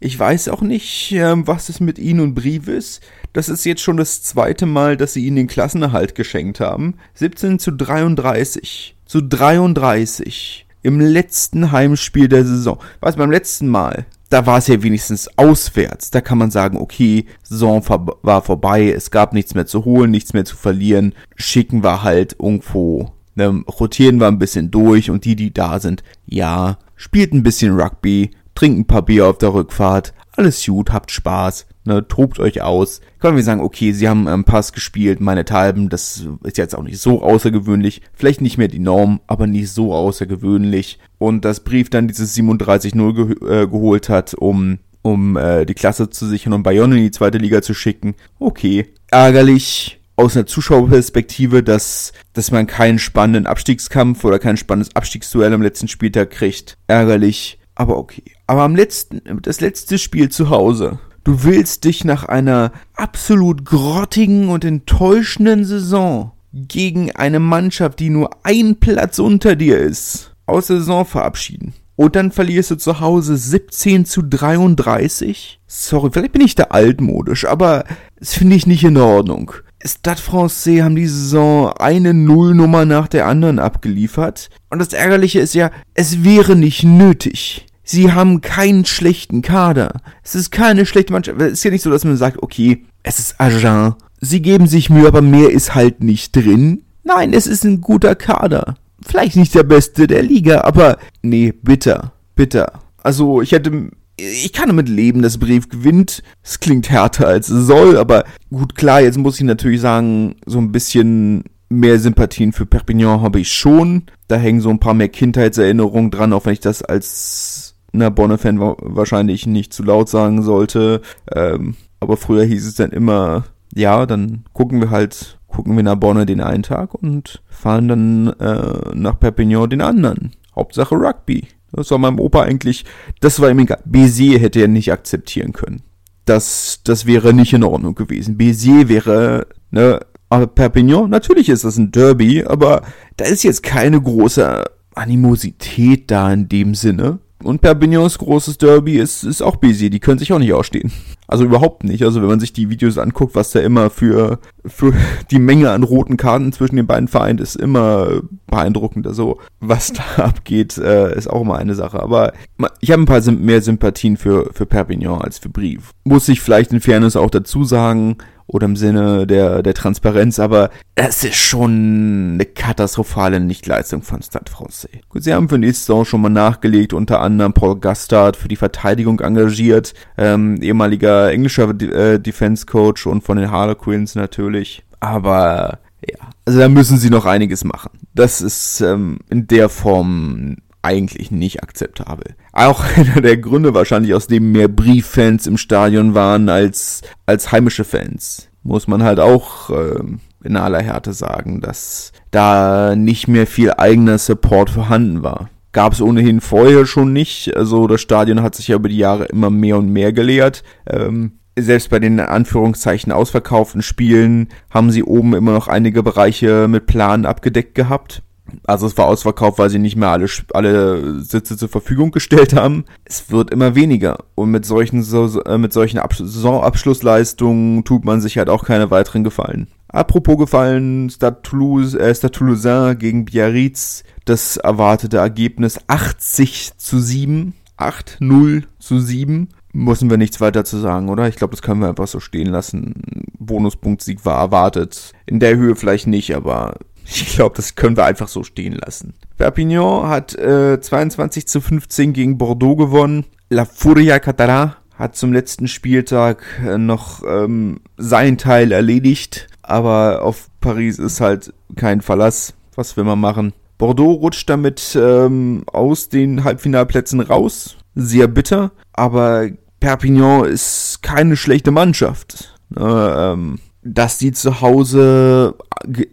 Ich 0.00 0.18
weiß 0.18 0.48
auch 0.48 0.62
nicht, 0.62 1.12
äh, 1.12 1.46
was 1.46 1.68
es 1.68 1.78
mit 1.78 1.98
ihnen 2.00 2.20
und 2.20 2.34
Brives. 2.34 3.00
Das 3.32 3.48
ist 3.48 3.64
jetzt 3.64 3.82
schon 3.82 3.96
das 3.96 4.22
zweite 4.22 4.66
Mal, 4.66 4.96
dass 4.96 5.12
sie 5.12 5.24
ihnen 5.24 5.36
den 5.36 5.46
Klassenerhalt 5.46 6.16
geschenkt 6.16 6.58
haben. 6.58 6.94
17 7.14 7.60
zu 7.60 7.70
33. 7.70 8.96
Zu 9.06 9.20
33. 9.22 10.66
Im 10.82 10.98
letzten 10.98 11.70
Heimspiel 11.70 12.26
der 12.26 12.44
Saison. 12.44 12.78
Was 13.00 13.14
beim 13.14 13.30
letzten 13.30 13.68
Mal? 13.68 14.06
Da 14.28 14.44
war 14.44 14.58
es 14.58 14.66
ja 14.66 14.82
wenigstens 14.82 15.30
auswärts. 15.38 16.10
Da 16.10 16.20
kann 16.20 16.38
man 16.38 16.50
sagen, 16.50 16.78
okay, 16.78 17.26
Saison 17.44 17.84
war 18.22 18.42
vorbei, 18.42 18.90
es 18.90 19.12
gab 19.12 19.32
nichts 19.32 19.54
mehr 19.54 19.66
zu 19.66 19.84
holen, 19.84 20.10
nichts 20.10 20.32
mehr 20.32 20.44
zu 20.44 20.56
verlieren. 20.56 21.14
Schicken 21.36 21.84
wir 21.84 22.02
halt 22.02 22.36
irgendwo 22.40 23.12
Ne, 23.34 23.64
rotieren 23.66 24.20
wir 24.20 24.28
ein 24.28 24.38
bisschen 24.38 24.70
durch 24.70 25.10
und 25.10 25.24
die, 25.24 25.36
die 25.36 25.54
da 25.54 25.80
sind, 25.80 26.02
ja, 26.26 26.78
spielt 26.96 27.32
ein 27.32 27.42
bisschen 27.42 27.78
Rugby, 27.78 28.30
trinkt 28.54 28.80
ein 28.80 28.86
paar 28.86 29.02
Bier 29.02 29.26
auf 29.26 29.38
der 29.38 29.54
Rückfahrt, 29.54 30.12
alles 30.36 30.64
gut, 30.64 30.92
habt 30.92 31.10
Spaß, 31.10 31.66
ne, 31.84 32.06
tobt 32.08 32.38
euch 32.38 32.62
aus. 32.62 33.00
Können 33.20 33.36
wir 33.36 33.42
sagen, 33.42 33.60
okay, 33.60 33.92
sie 33.92 34.08
haben 34.08 34.28
einen 34.28 34.44
Pass 34.44 34.72
gespielt, 34.72 35.20
meinethalben, 35.20 35.88
das 35.88 36.26
ist 36.42 36.58
jetzt 36.58 36.74
auch 36.74 36.82
nicht 36.82 36.98
so 36.98 37.22
außergewöhnlich, 37.22 38.02
vielleicht 38.14 38.40
nicht 38.40 38.58
mehr 38.58 38.68
die 38.68 38.78
Norm, 38.78 39.20
aber 39.26 39.46
nicht 39.46 39.70
so 39.70 39.94
außergewöhnlich. 39.94 40.98
Und 41.18 41.44
das 41.44 41.60
Brief 41.60 41.90
dann 41.90 42.08
dieses 42.08 42.36
37-0 42.36 43.14
ge 43.14 43.62
äh, 43.62 43.66
geholt 43.66 44.08
hat, 44.08 44.34
um 44.34 44.78
um 45.02 45.36
äh, 45.36 45.66
die 45.66 45.74
Klasse 45.74 46.10
zu 46.10 46.26
sichern 46.26 46.52
und 46.52 46.62
Bayonne 46.62 46.96
in 46.96 47.02
die 47.02 47.10
zweite 47.10 47.38
Liga 47.38 47.60
zu 47.60 47.74
schicken. 47.74 48.14
Okay, 48.38 48.86
ärgerlich, 49.10 50.00
aus 50.16 50.36
einer 50.36 50.46
Zuschauerperspektive, 50.46 51.62
dass, 51.62 52.12
dass 52.32 52.50
man 52.50 52.66
keinen 52.66 52.98
spannenden 52.98 53.46
Abstiegskampf 53.46 54.24
oder 54.24 54.38
kein 54.38 54.56
spannendes 54.56 54.94
Abstiegsduell 54.94 55.52
am 55.52 55.62
letzten 55.62 55.88
Spieltag 55.88 56.30
kriegt. 56.30 56.76
Ärgerlich, 56.86 57.58
aber 57.74 57.96
okay. 57.96 58.24
Aber 58.46 58.62
am 58.62 58.76
letzten, 58.76 59.22
das 59.42 59.60
letzte 59.60 59.98
Spiel 59.98 60.28
zu 60.28 60.50
Hause. 60.50 60.98
Du 61.24 61.44
willst 61.44 61.84
dich 61.84 62.04
nach 62.04 62.24
einer 62.24 62.72
absolut 62.94 63.64
grottigen 63.64 64.48
und 64.48 64.64
enttäuschenden 64.64 65.64
Saison 65.64 66.32
gegen 66.52 67.12
eine 67.12 67.40
Mannschaft, 67.40 68.00
die 68.00 68.10
nur 68.10 68.30
ein 68.42 68.76
Platz 68.76 69.18
unter 69.18 69.56
dir 69.56 69.78
ist, 69.78 70.34
aus 70.46 70.66
der 70.66 70.78
Saison 70.78 71.04
verabschieden. 71.04 71.74
Und 71.94 72.16
dann 72.16 72.32
verlierst 72.32 72.70
du 72.72 72.76
zu 72.76 73.00
Hause 73.00 73.36
17 73.36 74.04
zu 74.04 74.22
33? 74.22 75.60
Sorry, 75.66 76.10
vielleicht 76.12 76.32
bin 76.32 76.42
ich 76.42 76.54
da 76.54 76.64
altmodisch, 76.64 77.44
aber 77.44 77.84
das 78.18 78.34
finde 78.34 78.56
ich 78.56 78.66
nicht 78.66 78.82
in 78.82 78.96
Ordnung. 78.96 79.52
Stade 79.84 80.20
Francais 80.20 80.82
haben 80.82 80.96
die 80.96 81.06
Saison 81.06 81.72
eine 81.72 82.14
Nullnummer 82.14 82.84
nach 82.84 83.08
der 83.08 83.26
anderen 83.26 83.58
abgeliefert. 83.58 84.48
Und 84.70 84.78
das 84.78 84.92
Ärgerliche 84.92 85.40
ist 85.40 85.54
ja, 85.54 85.70
es 85.94 86.22
wäre 86.22 86.56
nicht 86.56 86.84
nötig. 86.84 87.66
Sie 87.82 88.12
haben 88.12 88.40
keinen 88.40 88.84
schlechten 88.84 89.42
Kader. 89.42 90.00
Es 90.22 90.34
ist 90.34 90.50
keine 90.50 90.86
schlechte 90.86 91.12
Mannschaft. 91.12 91.40
Es 91.40 91.52
ist 91.52 91.64
ja 91.64 91.70
nicht 91.70 91.82
so, 91.82 91.90
dass 91.90 92.04
man 92.04 92.16
sagt, 92.16 92.42
okay, 92.42 92.84
es 93.02 93.18
ist 93.18 93.40
Agen. 93.40 93.96
Sie 94.20 94.40
geben 94.40 94.68
sich 94.68 94.88
Mühe, 94.88 95.08
aber 95.08 95.20
mehr 95.20 95.50
ist 95.50 95.74
halt 95.74 96.02
nicht 96.02 96.36
drin. 96.36 96.84
Nein, 97.02 97.32
es 97.32 97.48
ist 97.48 97.64
ein 97.64 97.80
guter 97.80 98.14
Kader. 98.14 98.76
Vielleicht 99.04 99.34
nicht 99.34 99.54
der 99.54 99.64
beste 99.64 100.06
der 100.06 100.22
Liga, 100.22 100.60
aber 100.60 100.98
nee, 101.22 101.52
bitter, 101.52 102.12
bitter. 102.36 102.72
Also 103.02 103.42
ich 103.42 103.50
hätte 103.50 103.90
ich 104.22 104.52
kann 104.52 104.68
damit 104.68 104.88
leben, 104.88 105.22
dass 105.22 105.38
Brief 105.38 105.68
gewinnt. 105.68 106.22
Es 106.42 106.60
klingt 106.60 106.90
härter 106.90 107.26
als 107.26 107.48
es 107.48 107.66
soll, 107.66 107.96
aber 107.96 108.24
gut, 108.50 108.74
klar, 108.74 109.00
jetzt 109.00 109.18
muss 109.18 109.38
ich 109.38 109.44
natürlich 109.44 109.80
sagen, 109.80 110.36
so 110.46 110.58
ein 110.58 110.72
bisschen 110.72 111.44
mehr 111.68 111.98
Sympathien 111.98 112.52
für 112.52 112.66
Perpignan 112.66 113.22
habe 113.22 113.40
ich 113.40 113.52
schon. 113.52 114.04
Da 114.28 114.36
hängen 114.36 114.60
so 114.60 114.70
ein 114.70 114.78
paar 114.78 114.94
mehr 114.94 115.08
Kindheitserinnerungen 115.08 116.10
dran, 116.10 116.32
auch 116.32 116.44
wenn 116.44 116.52
ich 116.52 116.60
das 116.60 116.82
als 116.82 117.76
na, 117.92 118.10
Bonne-Fan 118.10 118.58
wahrscheinlich 118.58 119.46
nicht 119.46 119.72
zu 119.72 119.82
laut 119.82 120.08
sagen 120.08 120.42
sollte. 120.42 121.02
Ähm, 121.34 121.74
aber 122.00 122.16
früher 122.16 122.44
hieß 122.44 122.66
es 122.66 122.74
dann 122.74 122.90
immer, 122.90 123.44
ja, 123.74 124.06
dann 124.06 124.44
gucken 124.52 124.80
wir 124.80 124.90
halt, 124.90 125.38
gucken 125.48 125.76
wir 125.76 125.82
nach 125.82 125.96
Bonne 125.96 126.26
den 126.26 126.40
einen 126.40 126.62
Tag 126.62 126.94
und 126.94 127.42
fahren 127.48 127.88
dann 127.88 128.28
äh, 128.38 128.94
nach 128.94 129.18
Perpignan 129.18 129.70
den 129.70 129.82
anderen. 129.82 130.32
Hauptsache 130.54 130.94
Rugby. 130.94 131.48
Das 131.72 131.90
war 131.90 131.98
meinem 131.98 132.20
Opa 132.20 132.42
eigentlich, 132.42 132.84
das 133.20 133.40
war 133.40 133.50
ihm 133.50 133.60
egal. 133.60 133.82
Bézier 133.84 134.38
hätte 134.38 134.60
er 134.60 134.68
nicht 134.68 134.92
akzeptieren 134.92 135.52
können. 135.52 135.82
Das, 136.24 136.80
das 136.84 137.06
wäre 137.06 137.32
nicht 137.32 137.52
in 137.52 137.64
Ordnung 137.64 137.94
gewesen. 137.94 138.36
Bézier 138.36 138.88
wäre, 138.88 139.46
ne, 139.70 140.00
aber 140.28 140.46
Perpignan, 140.46 141.10
natürlich 141.10 141.48
ist 141.48 141.64
das 141.64 141.76
ein 141.76 141.92
Derby, 141.92 142.44
aber 142.44 142.82
da 143.16 143.24
ist 143.24 143.42
jetzt 143.42 143.62
keine 143.62 144.00
große 144.00 144.64
Animosität 144.94 146.10
da 146.10 146.32
in 146.32 146.48
dem 146.48 146.74
Sinne. 146.74 147.18
Und 147.44 147.60
Perpignans 147.60 148.18
großes 148.18 148.58
Derby 148.58 148.98
ist, 148.98 149.24
ist 149.24 149.42
auch 149.42 149.56
Bézier, 149.56 149.90
die 149.90 150.00
können 150.00 150.18
sich 150.18 150.32
auch 150.32 150.38
nicht 150.38 150.52
ausstehen. 150.52 150.92
Also 151.26 151.44
überhaupt 151.44 151.84
nicht. 151.84 152.02
Also 152.02 152.20
wenn 152.20 152.28
man 152.28 152.40
sich 152.40 152.52
die 152.52 152.68
Videos 152.68 152.98
anguckt, 152.98 153.34
was 153.34 153.52
da 153.52 153.60
immer 153.60 153.90
für, 153.90 154.38
für 154.66 154.92
die 155.30 155.38
Menge 155.38 155.70
an 155.70 155.82
roten 155.82 156.16
Karten 156.16 156.52
zwischen 156.52 156.76
den 156.76 156.86
beiden 156.86 157.08
Vereinen 157.08 157.38
ist 157.38 157.56
immer 157.56 158.20
beeindruckend. 158.46 159.06
Also 159.06 159.38
was 159.60 159.92
da 159.92 160.02
abgeht, 160.24 160.78
äh, 160.78 161.16
ist 161.16 161.30
auch 161.30 161.42
immer 161.42 161.56
eine 161.56 161.74
Sache. 161.74 162.02
Aber 162.02 162.32
ich 162.80 162.90
habe 162.90 163.02
ein 163.02 163.06
paar 163.06 163.22
mehr 163.32 163.62
Sympathien 163.62 164.16
für, 164.16 164.50
für 164.52 164.66
Perpignan 164.66 165.20
als 165.20 165.38
für 165.38 165.48
Brief. 165.48 165.90
Muss 166.04 166.28
ich 166.28 166.40
vielleicht 166.40 166.72
in 166.72 166.80
Fairness 166.80 167.16
auch 167.16 167.30
dazu 167.30 167.64
sagen, 167.64 168.18
oder 168.46 168.66
im 168.66 168.76
Sinne 168.76 169.26
der, 169.26 169.62
der 169.62 169.74
Transparenz, 169.74 170.38
aber 170.38 170.70
es 170.94 171.24
ist 171.24 171.36
schon 171.36 172.34
eine 172.34 172.44
katastrophale 172.44 173.40
Nichtleistung 173.40 174.02
von 174.02 174.22
Stade 174.22 174.50
Francais. 174.50 174.90
Sie 175.14 175.32
haben 175.32 175.48
für 175.48 175.58
nächste 175.58 175.86
Saison 175.86 176.04
schon 176.04 176.20
mal 176.20 176.28
nachgelegt, 176.28 176.92
unter 176.92 177.20
anderem 177.20 177.52
Paul 177.52 177.78
Gastard 177.78 178.36
für 178.36 178.48
die 178.48 178.56
Verteidigung 178.56 179.20
engagiert, 179.20 179.94
ähm, 180.18 180.60
ehemaliger 180.60 181.32
englischer 181.32 181.70
äh, 181.70 182.18
Defense 182.18 182.66
Coach 182.66 183.06
und 183.06 183.22
von 183.22 183.38
den 183.38 183.50
Harlequins 183.50 184.14
natürlich, 184.14 184.84
aber 185.00 185.78
ja, 186.04 186.18
also 186.44 186.58
da 186.58 186.68
müssen 186.68 186.98
sie 186.98 187.10
noch 187.10 187.26
einiges 187.26 187.64
machen. 187.64 187.90
Das 188.14 188.40
ist 188.40 188.80
ähm, 188.80 189.18
in 189.30 189.46
der 189.46 189.68
Form 189.68 190.56
eigentlich 190.82 191.30
nicht 191.30 191.62
akzeptabel. 191.62 192.34
Auch 192.52 192.84
einer 192.96 193.20
der 193.20 193.38
Gründe 193.38 193.74
wahrscheinlich, 193.74 194.14
aus 194.14 194.26
dem 194.26 194.52
mehr 194.52 194.68
Brieffans 194.68 195.46
im 195.46 195.56
Stadion 195.56 196.14
waren 196.14 196.48
als, 196.48 197.02
als 197.26 197.52
heimische 197.52 197.84
Fans. 197.84 198.48
Muss 198.62 198.86
man 198.86 199.02
halt 199.02 199.18
auch 199.18 199.70
äh, 199.70 200.02
in 200.44 200.56
aller 200.56 200.82
Härte 200.82 201.12
sagen, 201.12 201.60
dass 201.60 202.12
da 202.30 202.94
nicht 202.94 203.28
mehr 203.28 203.46
viel 203.46 203.72
eigener 203.72 204.18
Support 204.18 204.70
vorhanden 204.70 205.22
war. 205.22 205.50
Gab 205.72 205.94
es 205.94 206.02
ohnehin 206.02 206.40
vorher 206.40 206.84
schon 206.84 207.12
nicht. 207.12 207.56
Also 207.56 207.86
das 207.86 208.00
Stadion 208.00 208.42
hat 208.42 208.54
sich 208.54 208.68
ja 208.68 208.76
über 208.76 208.88
die 208.88 208.98
Jahre 208.98 209.24
immer 209.24 209.50
mehr 209.50 209.78
und 209.78 209.88
mehr 209.88 210.12
geleert. 210.12 210.62
Ähm, 210.86 211.38
selbst 211.58 211.90
bei 211.90 211.98
den 211.98 212.20
Anführungszeichen 212.20 213.12
ausverkauften 213.12 213.82
Spielen 213.82 214.48
haben 214.70 214.90
sie 214.90 215.02
oben 215.02 215.34
immer 215.34 215.52
noch 215.52 215.68
einige 215.68 216.02
Bereiche 216.02 216.66
mit 216.68 216.86
Planen 216.86 217.26
abgedeckt 217.26 217.74
gehabt. 217.74 218.22
Also 218.64 218.86
es 218.86 218.96
war 218.96 219.06
ausverkauft, 219.06 219.58
weil 219.58 219.70
sie 219.70 219.78
nicht 219.78 219.96
mehr 219.96 220.10
alle, 220.10 220.26
alle 220.52 221.20
Sitze 221.20 221.56
zur 221.56 221.68
Verfügung 221.68 222.10
gestellt 222.10 222.54
haben. 222.54 222.84
Es 223.04 223.30
wird 223.30 223.50
immer 223.50 223.74
weniger. 223.74 224.18
Und 224.34 224.50
mit 224.50 224.64
solchen, 224.64 225.02
so, 225.02 225.40
äh, 225.42 225.58
mit 225.58 225.72
solchen 225.72 225.98
Ab 225.98 226.14
Saisonabschlussleistungen 226.14 227.84
tut 227.84 228.04
man 228.04 228.20
sich 228.20 228.38
halt 228.38 228.48
auch 228.48 228.64
keine 228.64 228.90
weiteren 228.90 229.24
Gefallen. 229.24 229.68
Apropos 229.88 230.38
Gefallen, 230.38 231.10
Stade, 231.10 231.40
Toulouse, 231.42 231.94
äh, 231.94 232.14
Stade 232.14 232.32
Toulousain 232.32 232.98
gegen 232.98 233.26
Biarritz. 233.26 234.04
Das 234.24 234.56
erwartete 234.56 235.18
Ergebnis 235.18 235.80
80 235.86 236.78
zu 236.78 236.98
7. 236.98 237.54
8-0 237.76 238.64
zu 238.78 239.00
7. 239.00 239.48
Müssen 239.72 240.10
wir 240.10 240.18
nichts 240.18 240.40
weiter 240.40 240.64
zu 240.64 240.78
sagen, 240.78 241.08
oder? 241.08 241.28
Ich 241.28 241.36
glaube, 241.36 241.52
das 241.52 241.62
können 241.62 241.80
wir 241.80 241.88
einfach 241.88 242.06
so 242.06 242.20
stehen 242.20 242.48
lassen. 242.48 243.24
Bonuspunkt-Sieg 243.38 244.24
war 244.24 244.38
erwartet. 244.38 245.12
In 245.26 245.40
der 245.40 245.56
Höhe 245.56 245.76
vielleicht 245.76 246.06
nicht, 246.06 246.34
aber 246.36 246.76
ich 247.04 247.34
glaube, 247.34 247.56
das 247.56 247.74
können 247.74 247.96
wir 247.96 248.04
einfach 248.04 248.28
so 248.28 248.42
stehen 248.42 248.74
lassen. 248.74 249.14
Perpignan 249.36 250.08
hat 250.08 250.34
äh, 250.34 250.80
22 250.80 251.46
zu 251.46 251.60
15 251.60 252.12
gegen 252.12 252.38
Bordeaux 252.38 252.76
gewonnen. 252.76 253.24
La 253.50 253.64
Furia 253.64 254.18
Catara 254.18 254.76
hat 254.96 255.16
zum 255.16 255.32
letzten 255.32 255.68
Spieltag 255.68 256.44
äh, 256.64 256.78
noch 256.78 257.22
ähm, 257.26 257.80
seinen 257.96 258.38
Teil 258.38 258.72
erledigt. 258.72 259.48
Aber 259.62 260.22
auf 260.22 260.48
Paris 260.60 260.98
ist 260.98 261.20
halt 261.20 261.52
kein 261.76 262.00
Verlass. 262.00 262.54
Was 262.74 262.96
will 262.96 263.04
man 263.04 263.20
machen? 263.20 263.52
Bordeaux 263.78 264.12
rutscht 264.12 264.48
damit 264.48 264.96
ähm, 265.00 265.64
aus 265.66 266.08
den 266.08 266.44
Halbfinalplätzen 266.44 267.20
raus. 267.20 267.76
Sehr 267.94 268.28
bitter. 268.28 268.72
Aber 268.92 269.48
Perpignan 269.80 270.44
ist 270.44 271.00
keine 271.02 271.36
schlechte 271.36 271.72
Mannschaft. 271.72 272.54
Äh, 272.76 272.80
ähm, 272.82 273.58
dass 273.82 274.18
sie 274.18 274.32
zu 274.32 274.60
Hause 274.60 275.56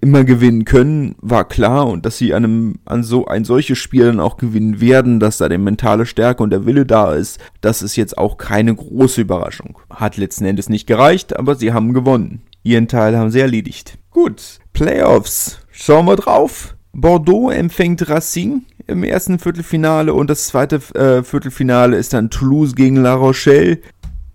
immer 0.01 0.23
gewinnen 0.23 0.65
können, 0.65 1.15
war 1.21 1.47
klar 1.47 1.87
und 1.87 2.05
dass 2.05 2.17
sie 2.17 2.33
an, 2.33 2.43
einem, 2.43 2.79
an 2.85 3.03
so 3.03 3.27
ein 3.27 3.45
solches 3.45 3.77
Spiel 3.77 4.05
dann 4.05 4.19
auch 4.19 4.37
gewinnen 4.37 4.81
werden, 4.81 5.19
dass 5.19 5.37
da 5.37 5.47
die 5.47 5.57
mentale 5.57 6.05
Stärke 6.05 6.41
und 6.41 6.49
der 6.49 6.65
Wille 6.65 6.85
da 6.85 7.13
ist, 7.13 7.39
das 7.61 7.81
ist 7.81 7.95
jetzt 7.95 8.17
auch 8.17 8.37
keine 8.37 8.73
große 8.73 9.21
Überraschung. 9.21 9.77
Hat 9.89 10.17
letzten 10.17 10.45
Endes 10.45 10.69
nicht 10.69 10.87
gereicht, 10.87 11.37
aber 11.37 11.55
sie 11.55 11.71
haben 11.71 11.93
gewonnen. 11.93 12.41
Ihren 12.63 12.87
Teil 12.87 13.15
haben 13.17 13.29
sie 13.29 13.39
erledigt. 13.39 13.97
Gut, 14.09 14.59
Playoffs. 14.73 15.59
Schauen 15.71 16.07
wir 16.07 16.15
drauf. 16.15 16.75
Bordeaux 16.91 17.51
empfängt 17.51 18.09
Racing 18.09 18.63
im 18.87 19.03
ersten 19.03 19.37
Viertelfinale 19.37 20.13
und 20.13 20.29
das 20.29 20.47
zweite 20.47 20.77
äh, 20.95 21.23
Viertelfinale 21.23 21.95
ist 21.95 22.13
dann 22.13 22.31
Toulouse 22.31 22.75
gegen 22.75 22.97
La 22.97 23.13
Rochelle 23.13 23.79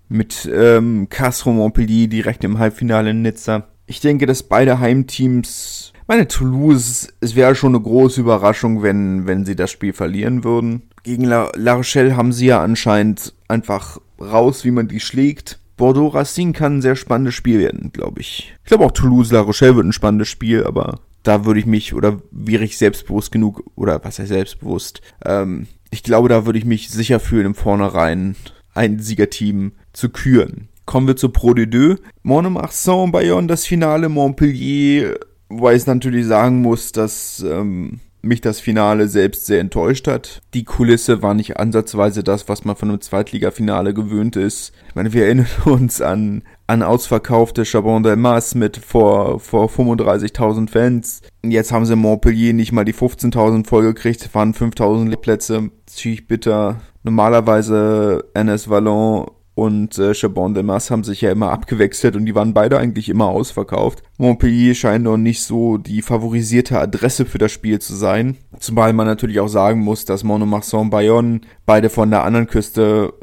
mit 0.08 0.48
ähm, 0.52 1.08
Castro 1.08 1.52
Montpellier 1.52 2.08
direkt 2.08 2.44
im 2.44 2.58
Halbfinale 2.58 3.10
in 3.10 3.22
Nizza. 3.22 3.68
Ich 3.86 4.00
denke, 4.00 4.26
dass 4.26 4.42
beide 4.42 4.78
Heimteams, 4.78 5.92
meine 6.06 6.28
Toulouse, 6.28 7.08
es 7.20 7.34
wäre 7.34 7.54
schon 7.54 7.74
eine 7.74 7.82
große 7.82 8.20
Überraschung, 8.20 8.82
wenn, 8.82 9.26
wenn 9.26 9.44
sie 9.44 9.56
das 9.56 9.70
Spiel 9.70 9.92
verlieren 9.92 10.44
würden. 10.44 10.82
Gegen 11.02 11.24
La, 11.24 11.50
La 11.54 11.74
Rochelle 11.74 12.16
haben 12.16 12.32
sie 12.32 12.46
ja 12.46 12.62
anscheinend 12.62 13.34
einfach 13.48 13.98
raus, 14.20 14.64
wie 14.64 14.70
man 14.70 14.88
die 14.88 15.00
schlägt. 15.00 15.58
Bordeaux 15.76 16.08
Racing 16.14 16.52
kann 16.52 16.76
ein 16.76 16.82
sehr 16.82 16.96
spannendes 16.96 17.34
Spiel 17.34 17.58
werden, 17.58 17.90
glaube 17.92 18.20
ich. 18.20 18.54
Ich 18.62 18.68
glaube 18.68 18.84
auch 18.84 18.92
Toulouse 18.92 19.32
La 19.32 19.40
Rochelle 19.40 19.76
wird 19.76 19.86
ein 19.86 19.92
spannendes 19.92 20.28
Spiel, 20.28 20.64
aber 20.64 21.00
da 21.24 21.44
würde 21.44 21.58
ich 21.58 21.66
mich 21.66 21.94
oder 21.94 22.20
wäre 22.30 22.64
ich 22.64 22.78
selbstbewusst 22.78 23.32
genug 23.32 23.64
oder 23.74 24.02
was 24.04 24.18
heißt 24.18 24.28
selbstbewusst. 24.28 25.00
Ähm, 25.24 25.66
ich 25.90 26.02
glaube, 26.02 26.28
da 26.28 26.46
würde 26.46 26.58
ich 26.58 26.64
mich 26.64 26.90
sicher 26.90 27.18
fühlen 27.18 27.46
im 27.46 27.54
Vornherein 27.54 28.36
ein 28.74 28.98
Siegerteam 28.98 29.72
zu 29.94 30.10
küren. 30.10 30.68
Kommen 30.84 31.06
wir 31.06 31.16
zu 31.16 31.30
Pro 31.30 31.54
de 31.54 31.66
Deux. 31.66 31.98
Monomarsan, 32.22 33.10
Bayonne, 33.10 33.46
das 33.46 33.64
Finale, 33.64 34.10
Montpellier, 34.10 35.18
wobei 35.48 35.74
ich 35.74 35.86
natürlich 35.86 36.26
sagen 36.26 36.60
muss, 36.60 36.92
dass 36.92 37.44
ähm, 37.48 38.00
mich 38.24 38.40
das 38.40 38.60
Finale 38.60 39.08
selbst 39.08 39.46
sehr 39.46 39.60
enttäuscht 39.60 40.08
hat. 40.08 40.40
Die 40.54 40.64
Kulisse 40.64 41.22
war 41.22 41.34
nicht 41.34 41.58
ansatzweise 41.58 42.24
das, 42.24 42.48
was 42.48 42.64
man 42.64 42.76
von 42.76 42.88
einem 42.88 43.00
Zweitligafinale 43.00 43.94
gewöhnt 43.94 44.36
ist. 44.36 44.72
Ich 44.88 44.94
meine, 44.94 45.12
wir 45.12 45.24
erinnern 45.24 45.46
uns 45.64 46.00
an, 46.00 46.42
an 46.66 46.82
ausverkaufte 46.82 47.64
Chabon 47.64 48.02
de 48.02 48.16
Mas 48.16 48.54
mit 48.54 48.76
vor, 48.76 49.40
vor 49.40 49.68
35.000 49.68 50.70
Fans. 50.70 51.22
Jetzt 51.42 51.72
haben 51.72 51.86
sie 51.86 51.96
Montpellier 51.96 52.52
nicht 52.52 52.72
mal 52.72 52.84
die 52.84 52.94
15.000 52.94 53.66
vollgekriegt, 53.66 54.34
waren 54.34 54.54
5.000 54.54 55.16
Plätze. 55.16 55.70
Ziemlich 55.86 56.26
bitter. 56.26 56.80
Normalerweise 57.02 58.24
NS 58.34 58.68
Vallon 58.70 59.30
und 59.54 59.98
äh, 59.98 60.14
Chabon 60.14 60.54
de 60.54 60.62
Mas 60.62 60.90
haben 60.90 61.04
sich 61.04 61.20
ja 61.20 61.30
immer 61.30 61.50
abgewechselt 61.50 62.16
und 62.16 62.26
die 62.26 62.34
waren 62.34 62.54
beide 62.54 62.78
eigentlich 62.78 63.08
immer 63.08 63.26
ausverkauft. 63.26 64.02
Montpellier 64.18 64.74
scheint 64.74 65.04
noch 65.04 65.16
nicht 65.16 65.42
so 65.42 65.78
die 65.78 66.02
favorisierte 66.02 66.78
Adresse 66.78 67.24
für 67.24 67.38
das 67.38 67.52
Spiel 67.52 67.78
zu 67.78 67.94
sein. 67.94 68.36
Zumal 68.58 68.92
man 68.92 69.06
natürlich 69.06 69.38
auch 69.38 69.48
sagen 69.48 69.80
muss, 69.80 70.04
dass 70.04 70.24
Monomarsan 70.24 70.90
Bayonne 70.90 71.42
beide 71.66 71.88
von 71.88 72.10
der 72.10 72.24
anderen 72.24 72.48
Küste 72.48 73.14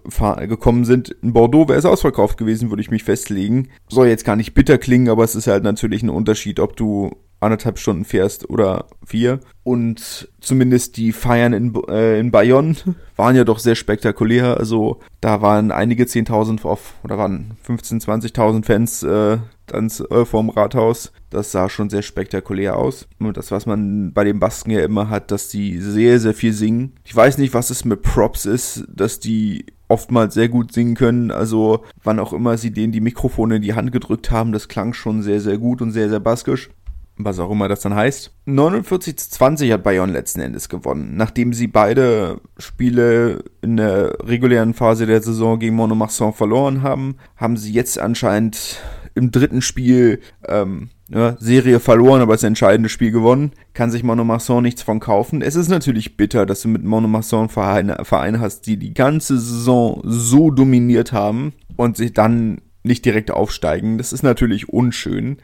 gekommen 0.48 0.86
sind. 0.86 1.10
In 1.22 1.34
Bordeaux 1.34 1.68
wäre 1.68 1.80
es 1.80 1.86
ausverkauft 1.86 2.38
gewesen, 2.38 2.70
würde 2.70 2.82
ich 2.82 2.92
mich 2.92 3.04
festlegen. 3.04 3.70
Soll 3.90 4.08
jetzt 4.08 4.26
gar 4.26 4.38
nicht 4.38 4.54
bitter 4.54 4.78
klingen, 4.78 5.10
aber 5.10 5.24
es 5.24 5.36
ist 5.36 5.48
halt 5.48 5.64
natürlich 5.64 6.02
ein 6.02 6.10
Unterschied, 6.10 6.60
ob 6.60 6.78
du 6.78 7.12
anderthalb 7.42 7.80
Stunden 7.80 8.06
fährst 8.06 8.50
oder 8.50 8.86
vier. 9.06 9.40
Und 9.64 10.30
zumindest 10.40 10.98
die 10.98 11.12
Feiern 11.12 11.54
in, 11.54 11.74
äh, 11.90 12.20
in 12.20 12.32
Bayonne 12.32 12.76
waren 13.18 13.36
ja 13.36 13.44
doch 13.44 13.60
sehr 13.60 13.76
spektakulär. 13.76 14.58
Also 14.58 15.00
da 15.20 15.42
waren 15.42 15.72
einige 15.72 16.06
10.000 16.06 16.64
auf, 16.64 16.94
oder 17.04 17.18
waren 17.18 17.58
15.000, 17.68 18.34
20.000 18.34 18.66
Fans 18.66 19.04
äh, 19.04 19.38
dann 19.68 19.92
äh, 20.10 20.26
vorm 20.26 20.50
Rathaus. 20.50 21.12
Das 21.30 21.52
sah 21.52 21.68
schon 21.68 21.90
sehr 21.90 22.04
spektakulär 22.04 22.78
aus. 22.78 23.08
Und 23.20 23.38
das, 23.38 23.52
was 23.52 23.66
man 23.66 24.14
bei 24.14 24.24
den 24.24 24.40
Basken 24.40 24.72
ja 24.72 24.84
immer 24.84 25.10
hat, 25.10 25.32
dass 25.32 25.48
die 25.48 25.80
sehr, 25.80 26.20
sehr 26.20 26.34
viel 26.34 26.54
singen. 26.54 26.94
Ich 27.04 27.16
weiß 27.16 27.38
nicht, 27.40 27.54
was 27.54 27.72
es 27.72 27.86
mit 27.86 28.04
Props 28.04 28.46
ist, 28.46 28.86
dass 28.88 29.20
die 29.20 29.66
oftmals 29.88 30.34
sehr 30.36 30.48
gut 30.48 30.72
singen 30.74 30.96
können. 30.96 31.32
Also 31.32 31.84
wann 32.04 32.20
auch 32.20 32.34
immer 32.34 32.58
sie 32.58 32.72
denen 32.72 32.94
die 32.94 33.02
Mikrofone 33.02 33.58
in 33.58 33.62
die 33.62 33.74
Hand 33.74 33.92
gedrückt 33.92 34.32
haben, 34.32 34.52
das 34.52 34.68
klang 34.68 34.94
schon 34.94 35.22
sehr, 35.22 35.42
sehr 35.42 35.58
gut 35.58 35.82
und 35.82 35.92
sehr, 35.92 36.10
sehr 36.10 36.20
baskisch 36.20 36.70
was 37.18 37.40
auch 37.40 37.52
immer 37.52 37.68
das 37.68 37.82
dann 37.82 37.96
heißt. 37.96 38.32
49 38.46 39.18
zu 39.18 39.30
20 39.32 39.72
hat 39.72 39.84
Bayern 39.84 40.12
letzten 40.12 40.42
Endes 40.42 40.70
gewonnen. 40.70 41.16
Nachdem 41.16 41.54
sie 41.54 41.68
beide 41.68 42.42
Spiele 42.58 43.44
in 43.62 43.78
der 43.78 44.18
regulären 44.24 44.74
Phase 44.74 45.06
der 45.06 45.22
Saison 45.22 45.60
gegen 45.60 45.76
Monomarsan 45.76 46.34
verloren 46.34 46.82
haben, 46.82 47.18
haben 47.36 47.58
sie 47.58 47.72
jetzt 47.72 48.00
anscheinend 48.00 48.82
im 49.14 49.32
dritten 49.32 49.62
Spiel 49.62 50.22
ähm, 50.48 50.90
ja, 51.10 51.36
Serie 51.40 51.80
verloren, 51.80 52.22
aber 52.22 52.34
das 52.34 52.44
entscheidende 52.44 52.90
Spiel 52.90 53.12
gewonnen. 53.12 53.52
Kann 53.74 53.92
sich 53.92 54.04
Monomarsan 54.04 54.64
nichts 54.64 54.82
von 54.82 55.00
kaufen. 55.00 55.42
Es 55.42 55.56
ist 55.56 55.68
natürlich 55.68 56.16
bitter, 56.16 56.46
dass 56.46 56.62
du 56.62 56.70
mit 56.70 56.84
Monomarsan 56.84 57.50
Vereine, 57.50 57.98
Vereine 58.04 58.40
hast, 58.40 58.68
die 58.68 58.78
die 58.78 58.94
ganze 58.94 59.38
Saison 59.38 60.02
so 60.04 60.52
dominiert 60.52 61.12
haben 61.12 61.54
und 61.76 61.98
sich 61.98 62.14
dann 62.14 62.62
nicht 62.84 63.06
direkt 63.06 63.32
aufsteigen. 63.32 63.98
Das 63.98 64.14
ist 64.14 64.24
natürlich 64.24 64.70
unschön. 64.70 65.38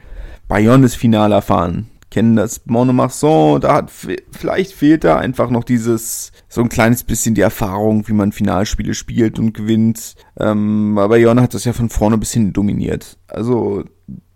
Bayonne 0.48 0.86
ist 0.86 0.96
Finale 0.96 1.36
erfahren. 1.36 1.90
kennen 2.10 2.38
das 2.38 2.62
Monomarsan, 2.66 3.62
da 3.62 3.76
hat 3.76 3.92
vielleicht 3.92 4.72
fehlt 4.72 5.04
da 5.04 5.18
einfach 5.18 5.50
noch 5.50 5.66
dieses 5.66 6.32
so 6.48 6.62
ein 6.62 6.70
kleines 6.70 7.04
bisschen 7.04 7.36
die 7.36 7.42
Erfahrung, 7.42 8.08
wie 8.08 8.14
man 8.14 8.32
Finalspiele 8.32 8.94
spielt 8.94 9.40
und 9.40 9.54
gewinnt. 9.54 10.16
Ähm, 10.40 10.98
aber 10.98 11.18
Jona 11.18 11.42
hat 11.42 11.54
das 11.54 11.66
ja 11.66 11.74
von 11.74 11.90
vorne 11.90 12.18
bis 12.18 12.32
hinten 12.32 12.54
dominiert. 12.54 13.18
Also 13.28 13.84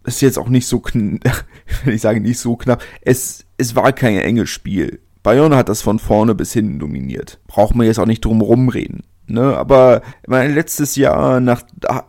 ist 0.03 0.21
jetzt 0.21 0.37
auch 0.37 0.49
nicht 0.49 0.67
so 0.67 0.79
knapp, 0.79 1.45
wenn 1.85 1.93
ich 1.95 2.01
sage 2.01 2.19
nicht 2.19 2.39
so 2.39 2.57
knapp. 2.57 2.83
Es 3.01 3.45
es 3.57 3.75
war 3.75 3.93
kein 3.93 4.17
enges 4.17 4.49
Spiel. 4.49 4.99
Bayern 5.23 5.55
hat 5.55 5.69
das 5.69 5.81
von 5.81 5.99
vorne 5.99 6.35
bis 6.35 6.51
hinten 6.51 6.79
dominiert. 6.79 7.39
Braucht 7.47 7.75
man 7.75 7.85
jetzt 7.85 7.99
auch 7.99 8.07
nicht 8.07 8.25
drum 8.25 8.41
rumreden. 8.41 9.03
Ne, 9.27 9.55
aber 9.55 10.01
mein 10.27 10.53
letztes 10.53 10.95
Jahr, 10.97 11.39
nach, 11.39 11.61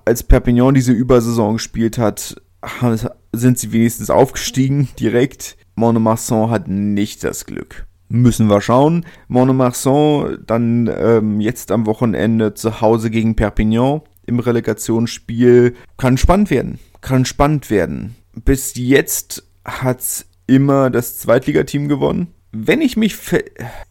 als 0.04 0.24
Perpignan 0.24 0.74
diese 0.74 0.92
Übersaison 0.92 1.52
gespielt 1.52 1.98
hat, 1.98 2.36
sind 3.33 3.59
sie 3.59 3.73
wenigstens 3.73 4.11
aufgestiegen 4.11 4.88
direkt. 4.99 5.57
Monomarsan 5.75 6.51
hat 6.51 6.68
nicht 6.68 7.25
das 7.25 7.47
Glück. 7.47 7.87
Müssen 8.09 8.49
wir 8.49 8.61
schauen. 8.61 9.07
Monomarsan 9.29 10.38
dann 10.47 10.90
ähm, 10.95 11.40
jetzt 11.40 11.73
am 11.73 11.87
Wochenende 11.87 12.55
zu 12.55 12.81
Hause 12.81 13.11
gegen 13.11 13.37
Perpignan 13.37 14.03
im 14.27 14.38
Relegationsspiel. 14.38 15.75
Kann 15.97 16.18
spannend 16.18 16.51
werden. 16.51 16.79
Kann 17.01 17.25
spannend 17.25 17.71
werden. 17.71 18.16
Bis 18.45 18.75
jetzt 18.77 19.45
hat's 19.64 20.27
immer 20.47 20.90
das 20.90 21.18
Zweitligateam 21.18 21.88
gewonnen 21.88 22.29
wenn 22.53 22.83
ich 22.83 22.97
mich 22.97 23.16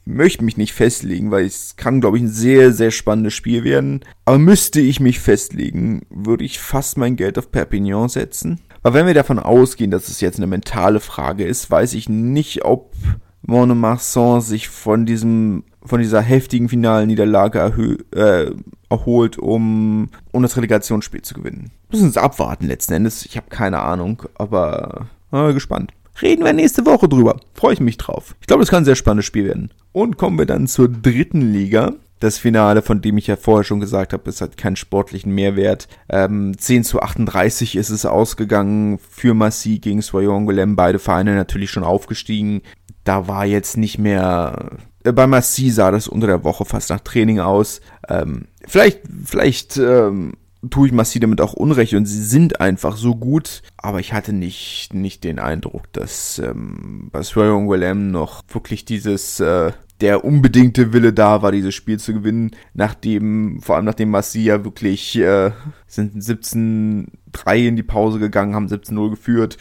möchte 0.05 0.43
mich 0.43 0.55
nicht 0.55 0.73
festlegen, 0.73 1.31
weil 1.31 1.45
es 1.45 1.75
kann, 1.75 1.99
glaube 1.99 2.17
ich, 2.17 2.23
ein 2.23 2.29
sehr, 2.29 2.71
sehr 2.71 2.91
spannendes 2.91 3.33
Spiel 3.33 3.63
werden. 3.63 4.01
Aber 4.25 4.37
müsste 4.37 4.79
ich 4.79 4.99
mich 4.99 5.19
festlegen, 5.19 6.05
würde 6.09 6.45
ich 6.45 6.59
fast 6.59 6.97
mein 6.97 7.15
Geld 7.15 7.39
auf 7.39 7.51
Perpignan 7.51 8.07
setzen. 8.07 8.61
Aber 8.83 8.95
wenn 8.95 9.07
wir 9.07 9.13
davon 9.13 9.39
ausgehen, 9.39 9.91
dass 9.91 10.07
es 10.07 10.21
jetzt 10.21 10.37
eine 10.37 10.47
mentale 10.47 10.99
Frage 10.99 11.45
ist, 11.45 11.69
weiß 11.69 11.93
ich 11.93 12.09
nicht, 12.09 12.65
ob 12.65 12.93
Monomarsan 13.43 14.41
sich 14.41 14.69
von 14.69 15.05
diesem, 15.05 15.63
von 15.83 16.01
dieser 16.01 16.21
heftigen 16.21 16.69
finalen 16.69 17.07
Niederlage 17.07 17.97
äh, 18.11 18.51
erholt, 18.89 19.37
um, 19.37 20.09
um 20.31 20.41
das 20.43 20.57
Relegationsspiel 20.57 21.21
zu 21.21 21.33
gewinnen. 21.35 21.71
Müssen 21.91 22.11
Sie 22.11 22.21
abwarten 22.21 22.67
letzten 22.67 22.93
Endes. 22.93 23.25
Ich 23.25 23.37
habe 23.37 23.47
keine 23.49 23.79
Ahnung, 23.79 24.23
aber 24.35 25.07
äh, 25.31 25.53
gespannt. 25.53 25.91
Reden 26.21 26.43
wir 26.43 26.53
nächste 26.53 26.85
Woche 26.85 27.07
drüber. 27.07 27.37
Freue 27.53 27.73
ich 27.73 27.79
mich 27.79 27.97
drauf. 27.97 28.35
Ich 28.41 28.47
glaube, 28.47 28.61
das 28.61 28.69
kann 28.69 28.83
ein 28.83 28.85
sehr 28.85 28.95
spannendes 28.95 29.25
Spiel 29.25 29.45
werden. 29.45 29.71
Und 29.91 30.17
kommen 30.17 30.37
wir 30.37 30.45
dann 30.45 30.67
zur 30.67 30.89
dritten 30.89 31.41
Liga. 31.41 31.93
Das 32.21 32.37
Finale, 32.37 32.83
von 32.83 33.01
dem 33.01 33.17
ich 33.17 33.25
ja 33.25 33.35
vorher 33.35 33.63
schon 33.63 33.79
gesagt 33.79 34.13
habe, 34.13 34.29
es 34.29 34.41
hat 34.41 34.55
keinen 34.55 34.75
sportlichen 34.75 35.33
Mehrwert. 35.33 35.87
Ähm, 36.07 36.55
10 36.55 36.83
zu 36.83 37.01
38 37.01 37.75
ist 37.75 37.89
es 37.89 38.05
ausgegangen 38.05 38.99
für 38.99 39.33
Massy 39.33 39.79
gegen 39.79 40.03
Soyongolem. 40.03 40.75
Beide 40.75 40.99
Vereine 40.99 41.33
natürlich 41.33 41.71
schon 41.71 41.83
aufgestiegen. 41.83 42.61
Da 43.03 43.27
war 43.27 43.47
jetzt 43.47 43.75
nicht 43.75 43.97
mehr 43.97 44.77
äh, 45.03 45.11
bei 45.11 45.25
Massy 45.25 45.71
sah 45.71 45.89
das 45.89 46.07
unter 46.07 46.27
der 46.27 46.43
Woche 46.43 46.63
fast 46.63 46.91
nach 46.91 46.99
Training 46.99 47.39
aus. 47.39 47.81
Ähm, 48.07 48.45
vielleicht, 48.67 48.99
vielleicht 49.25 49.77
ähm, 49.77 50.33
tue 50.69 50.87
ich 50.87 50.93
Massi 50.93 51.19
damit 51.19 51.41
auch 51.41 51.53
Unrecht 51.53 51.95
und 51.95 52.05
sie 52.05 52.23
sind 52.23 52.61
einfach 52.61 52.97
so 52.97 53.15
gut, 53.15 53.63
aber 53.77 53.99
ich 53.99 54.13
hatte 54.13 54.31
nicht, 54.31 54.93
nicht 54.93 55.23
den 55.23 55.39
Eindruck, 55.39 55.91
dass 55.93 56.37
ähm, 56.37 57.09
bei 57.11 57.23
Swearing 57.23 57.67
Willem 57.67 58.11
noch 58.11 58.43
wirklich 58.47 58.85
dieses, 58.85 59.39
äh, 59.39 59.71
der 60.01 60.25
unbedingte 60.25 60.93
Wille 60.93 61.13
da 61.13 61.41
war, 61.41 61.51
dieses 61.51 61.75
Spiel 61.75 61.99
zu 61.99 62.13
gewinnen, 62.13 62.51
nachdem, 62.73 63.61
vor 63.61 63.75
allem 63.75 63.85
nachdem 63.85 64.09
Massi 64.09 64.41
ja 64.41 64.63
wirklich, 64.63 65.17
äh, 65.17 65.51
sind 65.87 66.15
17-3 66.15 67.67
in 67.67 67.75
die 67.75 67.83
Pause 67.83 68.19
gegangen, 68.19 68.55
haben 68.55 68.67
17-0 68.67 69.11
geführt 69.11 69.57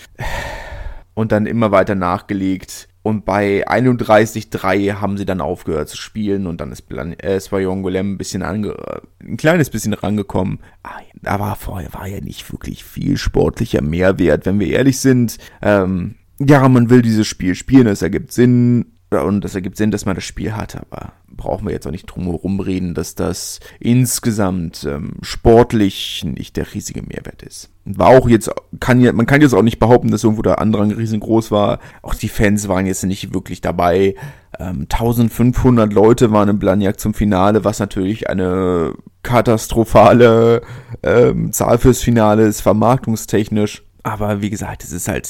und 1.14 1.32
dann 1.32 1.46
immer 1.46 1.70
weiter 1.70 1.94
nachgelegt 1.94 2.88
und 3.02 3.24
bei 3.24 3.66
31-3 3.66 5.00
haben 5.00 5.16
sie 5.16 5.24
dann 5.24 5.40
aufgehört 5.40 5.88
zu 5.88 5.96
spielen 5.96 6.46
und 6.46 6.60
dann 6.60 6.70
ist 6.70 6.82
Plan 6.82 7.14
äh, 7.14 7.40
Swayongolem 7.40 8.12
ein 8.12 8.18
bisschen 8.18 8.42
ange 8.42 8.76
ein 9.22 9.38
kleines 9.38 9.70
bisschen 9.70 9.94
rangekommen. 9.94 10.58
Ah, 10.82 11.00
da 11.22 11.40
war 11.40 11.56
vorher 11.56 11.94
war 11.94 12.06
ja 12.06 12.20
nicht 12.20 12.50
wirklich 12.52 12.84
viel 12.84 13.16
sportlicher 13.16 13.80
Mehrwert, 13.80 14.44
wenn 14.44 14.60
wir 14.60 14.68
ehrlich 14.68 15.00
sind. 15.00 15.38
Ähm, 15.62 16.16
ja, 16.38 16.68
man 16.68 16.90
will 16.90 17.00
dieses 17.00 17.26
Spiel 17.26 17.54
spielen, 17.54 17.86
es 17.86 18.02
ergibt 18.02 18.32
Sinn 18.32 18.92
und 19.18 19.44
es 19.44 19.54
ergibt 19.54 19.76
Sinn, 19.76 19.90
dass 19.90 20.06
man 20.06 20.14
das 20.14 20.24
Spiel 20.24 20.52
hat, 20.52 20.76
aber 20.76 21.12
brauchen 21.28 21.66
wir 21.66 21.72
jetzt 21.72 21.86
auch 21.86 21.90
nicht 21.90 22.06
drum 22.06 22.24
herum 22.24 22.60
reden, 22.60 22.94
dass 22.94 23.14
das 23.14 23.60
insgesamt 23.80 24.84
ähm, 24.84 25.14
sportlich 25.22 26.24
nicht 26.24 26.56
der 26.56 26.72
riesige 26.72 27.02
Mehrwert 27.02 27.42
ist. 27.42 27.70
War 27.84 28.08
auch 28.08 28.28
jetzt, 28.28 28.50
kann 28.78 29.00
ja, 29.00 29.12
man 29.12 29.26
kann 29.26 29.40
jetzt 29.40 29.54
auch 29.54 29.62
nicht 29.62 29.78
behaupten, 29.78 30.10
dass 30.10 30.22
irgendwo 30.22 30.42
der 30.42 30.60
Andrang 30.60 30.92
riesengroß 30.92 31.50
war. 31.50 31.80
Auch 32.02 32.14
die 32.14 32.28
Fans 32.28 32.68
waren 32.68 32.86
jetzt 32.86 33.04
nicht 33.04 33.34
wirklich 33.34 33.60
dabei. 33.60 34.14
Ähm, 34.58 34.82
1500 34.82 35.92
Leute 35.92 36.30
waren 36.30 36.48
im 36.48 36.58
Blagnac 36.58 37.00
zum 37.00 37.14
Finale, 37.14 37.64
was 37.64 37.80
natürlich 37.80 38.28
eine 38.28 38.94
katastrophale 39.22 40.62
ähm, 41.02 41.52
Zahl 41.52 41.78
fürs 41.78 42.00
Finale 42.00 42.46
ist, 42.46 42.60
vermarktungstechnisch. 42.60 43.82
Aber 44.02 44.40
wie 44.40 44.50
gesagt, 44.50 44.84
es 44.84 44.92
ist 44.92 45.08
halt 45.08 45.28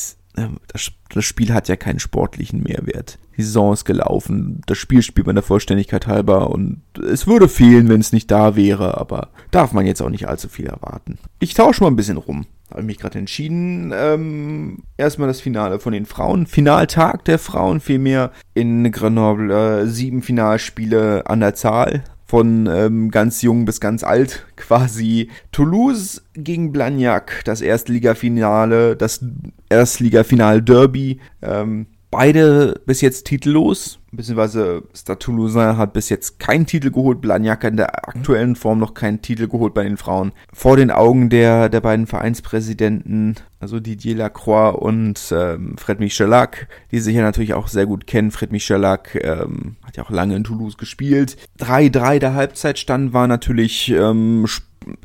das, 0.68 0.92
das, 1.08 1.24
Spiel 1.24 1.52
hat 1.52 1.68
ja 1.68 1.76
keinen 1.76 1.98
sportlichen 1.98 2.62
Mehrwert. 2.62 3.18
Die 3.36 3.42
Saison 3.42 3.72
ist 3.72 3.84
gelaufen, 3.84 4.60
das 4.66 4.78
Spiel 4.78 5.02
spielt 5.02 5.26
man 5.26 5.36
der 5.36 5.42
Vollständigkeit 5.42 6.06
halber 6.06 6.50
und 6.50 6.82
es 7.02 7.26
würde 7.26 7.48
fehlen, 7.48 7.88
wenn 7.88 8.00
es 8.00 8.12
nicht 8.12 8.30
da 8.30 8.54
wäre, 8.54 8.98
aber 8.98 9.28
darf 9.50 9.72
man 9.72 9.86
jetzt 9.86 10.02
auch 10.02 10.10
nicht 10.10 10.28
allzu 10.28 10.48
viel 10.48 10.66
erwarten. 10.66 11.18
Ich 11.38 11.54
tausche 11.54 11.82
mal 11.82 11.90
ein 11.90 11.96
bisschen 11.96 12.18
rum. 12.18 12.46
Habe 12.70 12.84
mich 12.84 12.98
gerade 12.98 13.18
entschieden. 13.18 13.92
Ähm, 13.92 14.84
erstmal 14.96 15.26
das 15.26 15.40
Finale 15.40 15.80
von 15.80 15.92
den 15.92 16.06
Frauen. 16.06 16.46
Finaltag 16.46 17.24
der 17.24 17.40
Frauen 17.40 17.80
vielmehr 17.80 18.30
in 18.54 18.92
Grenoble. 18.92 19.80
Äh, 19.82 19.86
sieben 19.86 20.22
Finalspiele 20.22 21.26
an 21.26 21.40
der 21.40 21.54
Zahl 21.54 22.04
von 22.30 22.68
ähm, 22.72 23.10
ganz 23.10 23.42
jung 23.42 23.64
bis 23.64 23.80
ganz 23.80 24.04
alt 24.04 24.46
quasi. 24.54 25.30
Toulouse 25.50 26.22
gegen 26.34 26.70
Blagnac, 26.70 27.42
das 27.44 27.60
Erstligafinale, 27.60 28.94
das 28.94 29.24
Erstligafinal 29.68 30.62
Derby. 30.62 31.18
Ähm, 31.42 31.86
beide 32.12 32.80
bis 32.86 33.00
jetzt 33.00 33.26
titellos, 33.26 33.98
beziehungsweise 34.12 34.82
Stade 34.94 35.18
Toulousain 35.18 35.76
hat 35.76 35.92
bis 35.92 36.08
jetzt 36.08 36.38
keinen 36.38 36.66
Titel 36.66 36.90
geholt, 36.90 37.20
Blagnac 37.20 37.64
in 37.64 37.76
der 37.76 38.08
aktuellen 38.08 38.56
Form 38.56 38.78
noch 38.78 38.94
keinen 38.94 39.22
Titel 39.22 39.48
geholt 39.48 39.74
bei 39.74 39.84
den 39.84 39.96
Frauen. 39.96 40.32
Vor 40.52 40.76
den 40.76 40.90
Augen 40.90 41.30
der, 41.30 41.68
der 41.68 41.80
beiden 41.80 42.06
Vereinspräsidenten, 42.06 43.36
also 43.60 43.78
Didier 43.78 44.16
Lacroix 44.16 44.74
und 44.74 45.32
ähm, 45.32 45.76
Fred 45.78 46.00
Michelac, 46.00 46.68
die 46.90 47.00
sich 47.00 47.14
ja 47.14 47.22
natürlich 47.22 47.54
auch 47.54 47.68
sehr 47.68 47.86
gut 47.86 48.06
kennen. 48.06 48.30
Fred 48.30 48.52
Michelac 48.52 49.14
ähm, 49.14 49.76
hat 49.82 49.96
ja 49.96 50.04
auch 50.04 50.10
lange 50.10 50.36
in 50.36 50.44
Toulouse 50.44 50.76
gespielt. 50.76 51.36
3-3 51.60 52.18
der 52.18 52.34
Halbzeitstand 52.34 53.12
war 53.12 53.28
natürlich 53.28 53.90
ähm, 53.90 54.46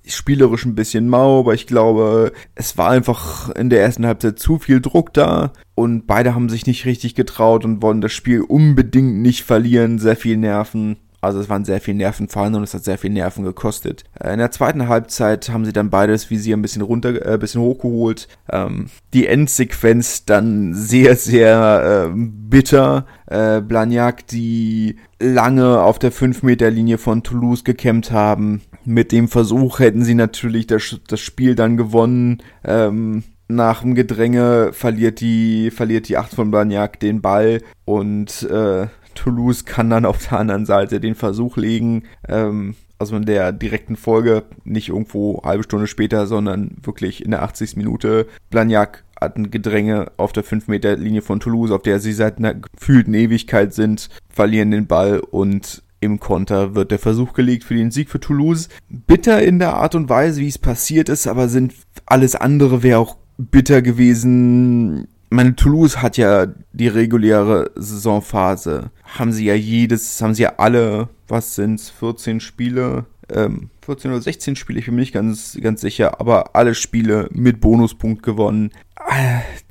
spielerisch 0.06 0.66
ein 0.66 0.76
bisschen 0.76 1.10
mau, 1.10 1.40
aber 1.40 1.54
ich 1.54 1.68
glaube, 1.68 2.32
es 2.56 2.78
war 2.78 2.90
einfach 2.90 3.50
in 3.50 3.70
der 3.70 3.82
ersten 3.82 4.06
Halbzeit 4.06 4.40
zu 4.40 4.58
viel 4.58 4.82
Druck 4.82 5.14
da 5.14 5.52
und 5.76 6.08
beide 6.08 6.34
haben 6.34 6.50
sich 6.50 6.66
nicht 6.66 6.86
richtig 6.86 7.16
getraut 7.16 7.66
und 7.66 7.82
wollen 7.82 8.02
das 8.02 8.14
Spiel 8.14 8.42
unbedingt 8.42 8.95
nicht 9.02 9.44
verlieren, 9.44 10.00
sehr 10.00 10.16
viel 10.16 10.38
Nerven. 10.38 10.98
Also 11.26 11.40
es 11.40 11.50
waren 11.50 11.66
sehr 11.66 11.82
viel 11.82 11.96
Nerven 11.96 12.28
vorhanden 12.28 12.60
und 12.60 12.64
es 12.64 12.74
hat 12.76 12.84
sehr 12.84 13.00
viel 13.00 13.10
Nerven 13.10 13.44
gekostet. 13.44 14.04
Äh, 14.20 14.34
in 14.34 14.40
der 14.40 14.52
zweiten 14.52 14.88
Halbzeit 14.88 15.50
haben 15.50 15.66
sie 15.66 15.74
dann 15.74 15.90
beides 15.90 16.30
Visier 16.30 16.56
ein 16.56 16.62
bisschen 16.62 16.84
runter, 16.84 17.26
äh, 17.26 17.38
bisschen 17.38 17.62
hochgeholt. 17.62 18.28
Ähm, 18.52 18.88
die 19.14 19.26
Endsequenz 19.26 20.26
dann 20.26 20.76
sehr, 20.76 21.16
sehr 21.16 22.12
äh, 22.12 22.16
bitter. 22.16 23.08
Äh, 23.26 23.62
Blagnac, 23.62 24.28
die 24.28 24.98
lange 25.20 25.82
auf 25.82 25.98
der 25.98 26.14
5-Meter-Linie 26.14 27.00
von 27.00 27.24
Toulouse 27.24 27.64
gekämpft 27.64 28.12
haben. 28.12 28.62
Mit 28.84 29.12
dem 29.12 29.28
Versuch 29.28 29.80
hätten 29.80 30.04
sie 30.04 30.14
natürlich 30.14 30.68
das, 30.68 30.98
das 31.08 31.20
Spiel 31.20 31.56
dann 31.56 31.76
gewonnen. 31.76 32.44
Ähm, 32.64 33.24
nach 33.48 33.82
dem 33.82 33.96
Gedränge 33.96 34.72
verliert 34.74 35.20
die, 35.20 35.72
verliert 35.72 36.10
die 36.10 36.18
8 36.18 36.34
von 36.34 36.52
Blagnac 36.52 37.00
den 37.00 37.22
Ball 37.22 37.62
und 37.86 38.44
äh, 38.44 38.88
Toulouse 39.14 39.66
kann 39.66 39.90
dann 39.90 40.06
auf 40.06 40.28
der 40.28 40.40
anderen 40.40 40.66
Seite 40.66 41.00
den 41.00 41.16
Versuch 41.16 41.58
legen, 41.58 42.04
ähm, 42.28 42.76
also 42.98 43.16
in 43.16 43.26
der 43.26 43.52
direkten 43.52 43.96
Folge, 43.96 44.44
nicht 44.64 44.90
irgendwo 44.90 45.42
halbe 45.44 45.64
Stunde 45.64 45.88
später, 45.88 46.28
sondern 46.28 46.78
wirklich 46.82 47.24
in 47.24 47.32
der 47.32 47.44
80. 47.44 47.76
Minute. 47.78 48.28
Blagnac 48.50 49.04
hat 49.20 49.38
ein 49.38 49.52
Gedränge 49.52 50.12
auf 50.18 50.34
der 50.34 50.44
5 50.44 50.68
Meter 50.68 50.96
Linie 50.96 51.22
von 51.22 51.40
Toulouse, 51.40 51.72
auf 51.72 51.82
der 51.82 52.00
sie 52.00 52.14
seit 52.14 52.38
einer 52.38 52.54
gefühlten 52.54 53.14
Ewigkeit 53.14 53.74
sind, 53.74 54.10
verlieren 54.30 54.72
den 54.72 54.88
Ball 54.88 55.20
und 55.20 55.84
im 56.02 56.20
Konter 56.20 56.76
wird 56.76 56.92
der 56.92 57.00
Versuch 57.00 57.34
gelegt 57.34 57.64
für 57.64 57.74
den 57.74 57.90
Sieg 57.92 58.10
für 58.10 58.20
Toulouse. 58.20 58.70
Bitter 58.90 59.42
in 59.42 59.60
der 59.60 59.76
Art 59.76 59.96
und 59.96 60.10
Weise, 60.10 60.42
wie 60.42 60.48
es 60.48 60.58
passiert 60.58 61.10
ist, 61.10 61.26
aber 61.26 61.48
sind 61.50 61.74
alles 62.06 62.36
andere 62.36 62.84
wäre 62.84 63.00
auch 63.00 63.18
bitter 63.38 63.82
gewesen 63.82 65.08
meine, 65.32 65.56
Toulouse 65.56 66.02
hat 66.02 66.18
ja 66.18 66.48
die 66.72 66.88
reguläre 66.88 67.72
Saisonphase. 67.76 68.92
Haben 69.04 69.34
sie 69.34 69.46
ja 69.46 69.56
jedes, 69.56 70.22
haben 70.22 70.34
sie 70.34 70.44
ja 70.44 70.54
alle, 70.58 71.10
was 71.28 71.56
sind's, 71.56 71.90
14 71.90 72.40
Spiele 72.40 73.06
ähm, 73.30 73.70
14 73.82 74.12
oder 74.12 74.22
16 74.22 74.56
Spiele, 74.56 74.80
ich 74.80 74.86
bin 74.86 74.96
mir 74.96 75.02
nicht 75.02 75.14
ganz, 75.14 75.58
ganz 75.62 75.82
sicher, 75.82 76.20
aber 76.20 76.56
alle 76.56 76.76
Spiele 76.76 77.30
mit 77.32 77.60
Bonuspunkt 77.60 78.24
gewonnen. 78.24 78.72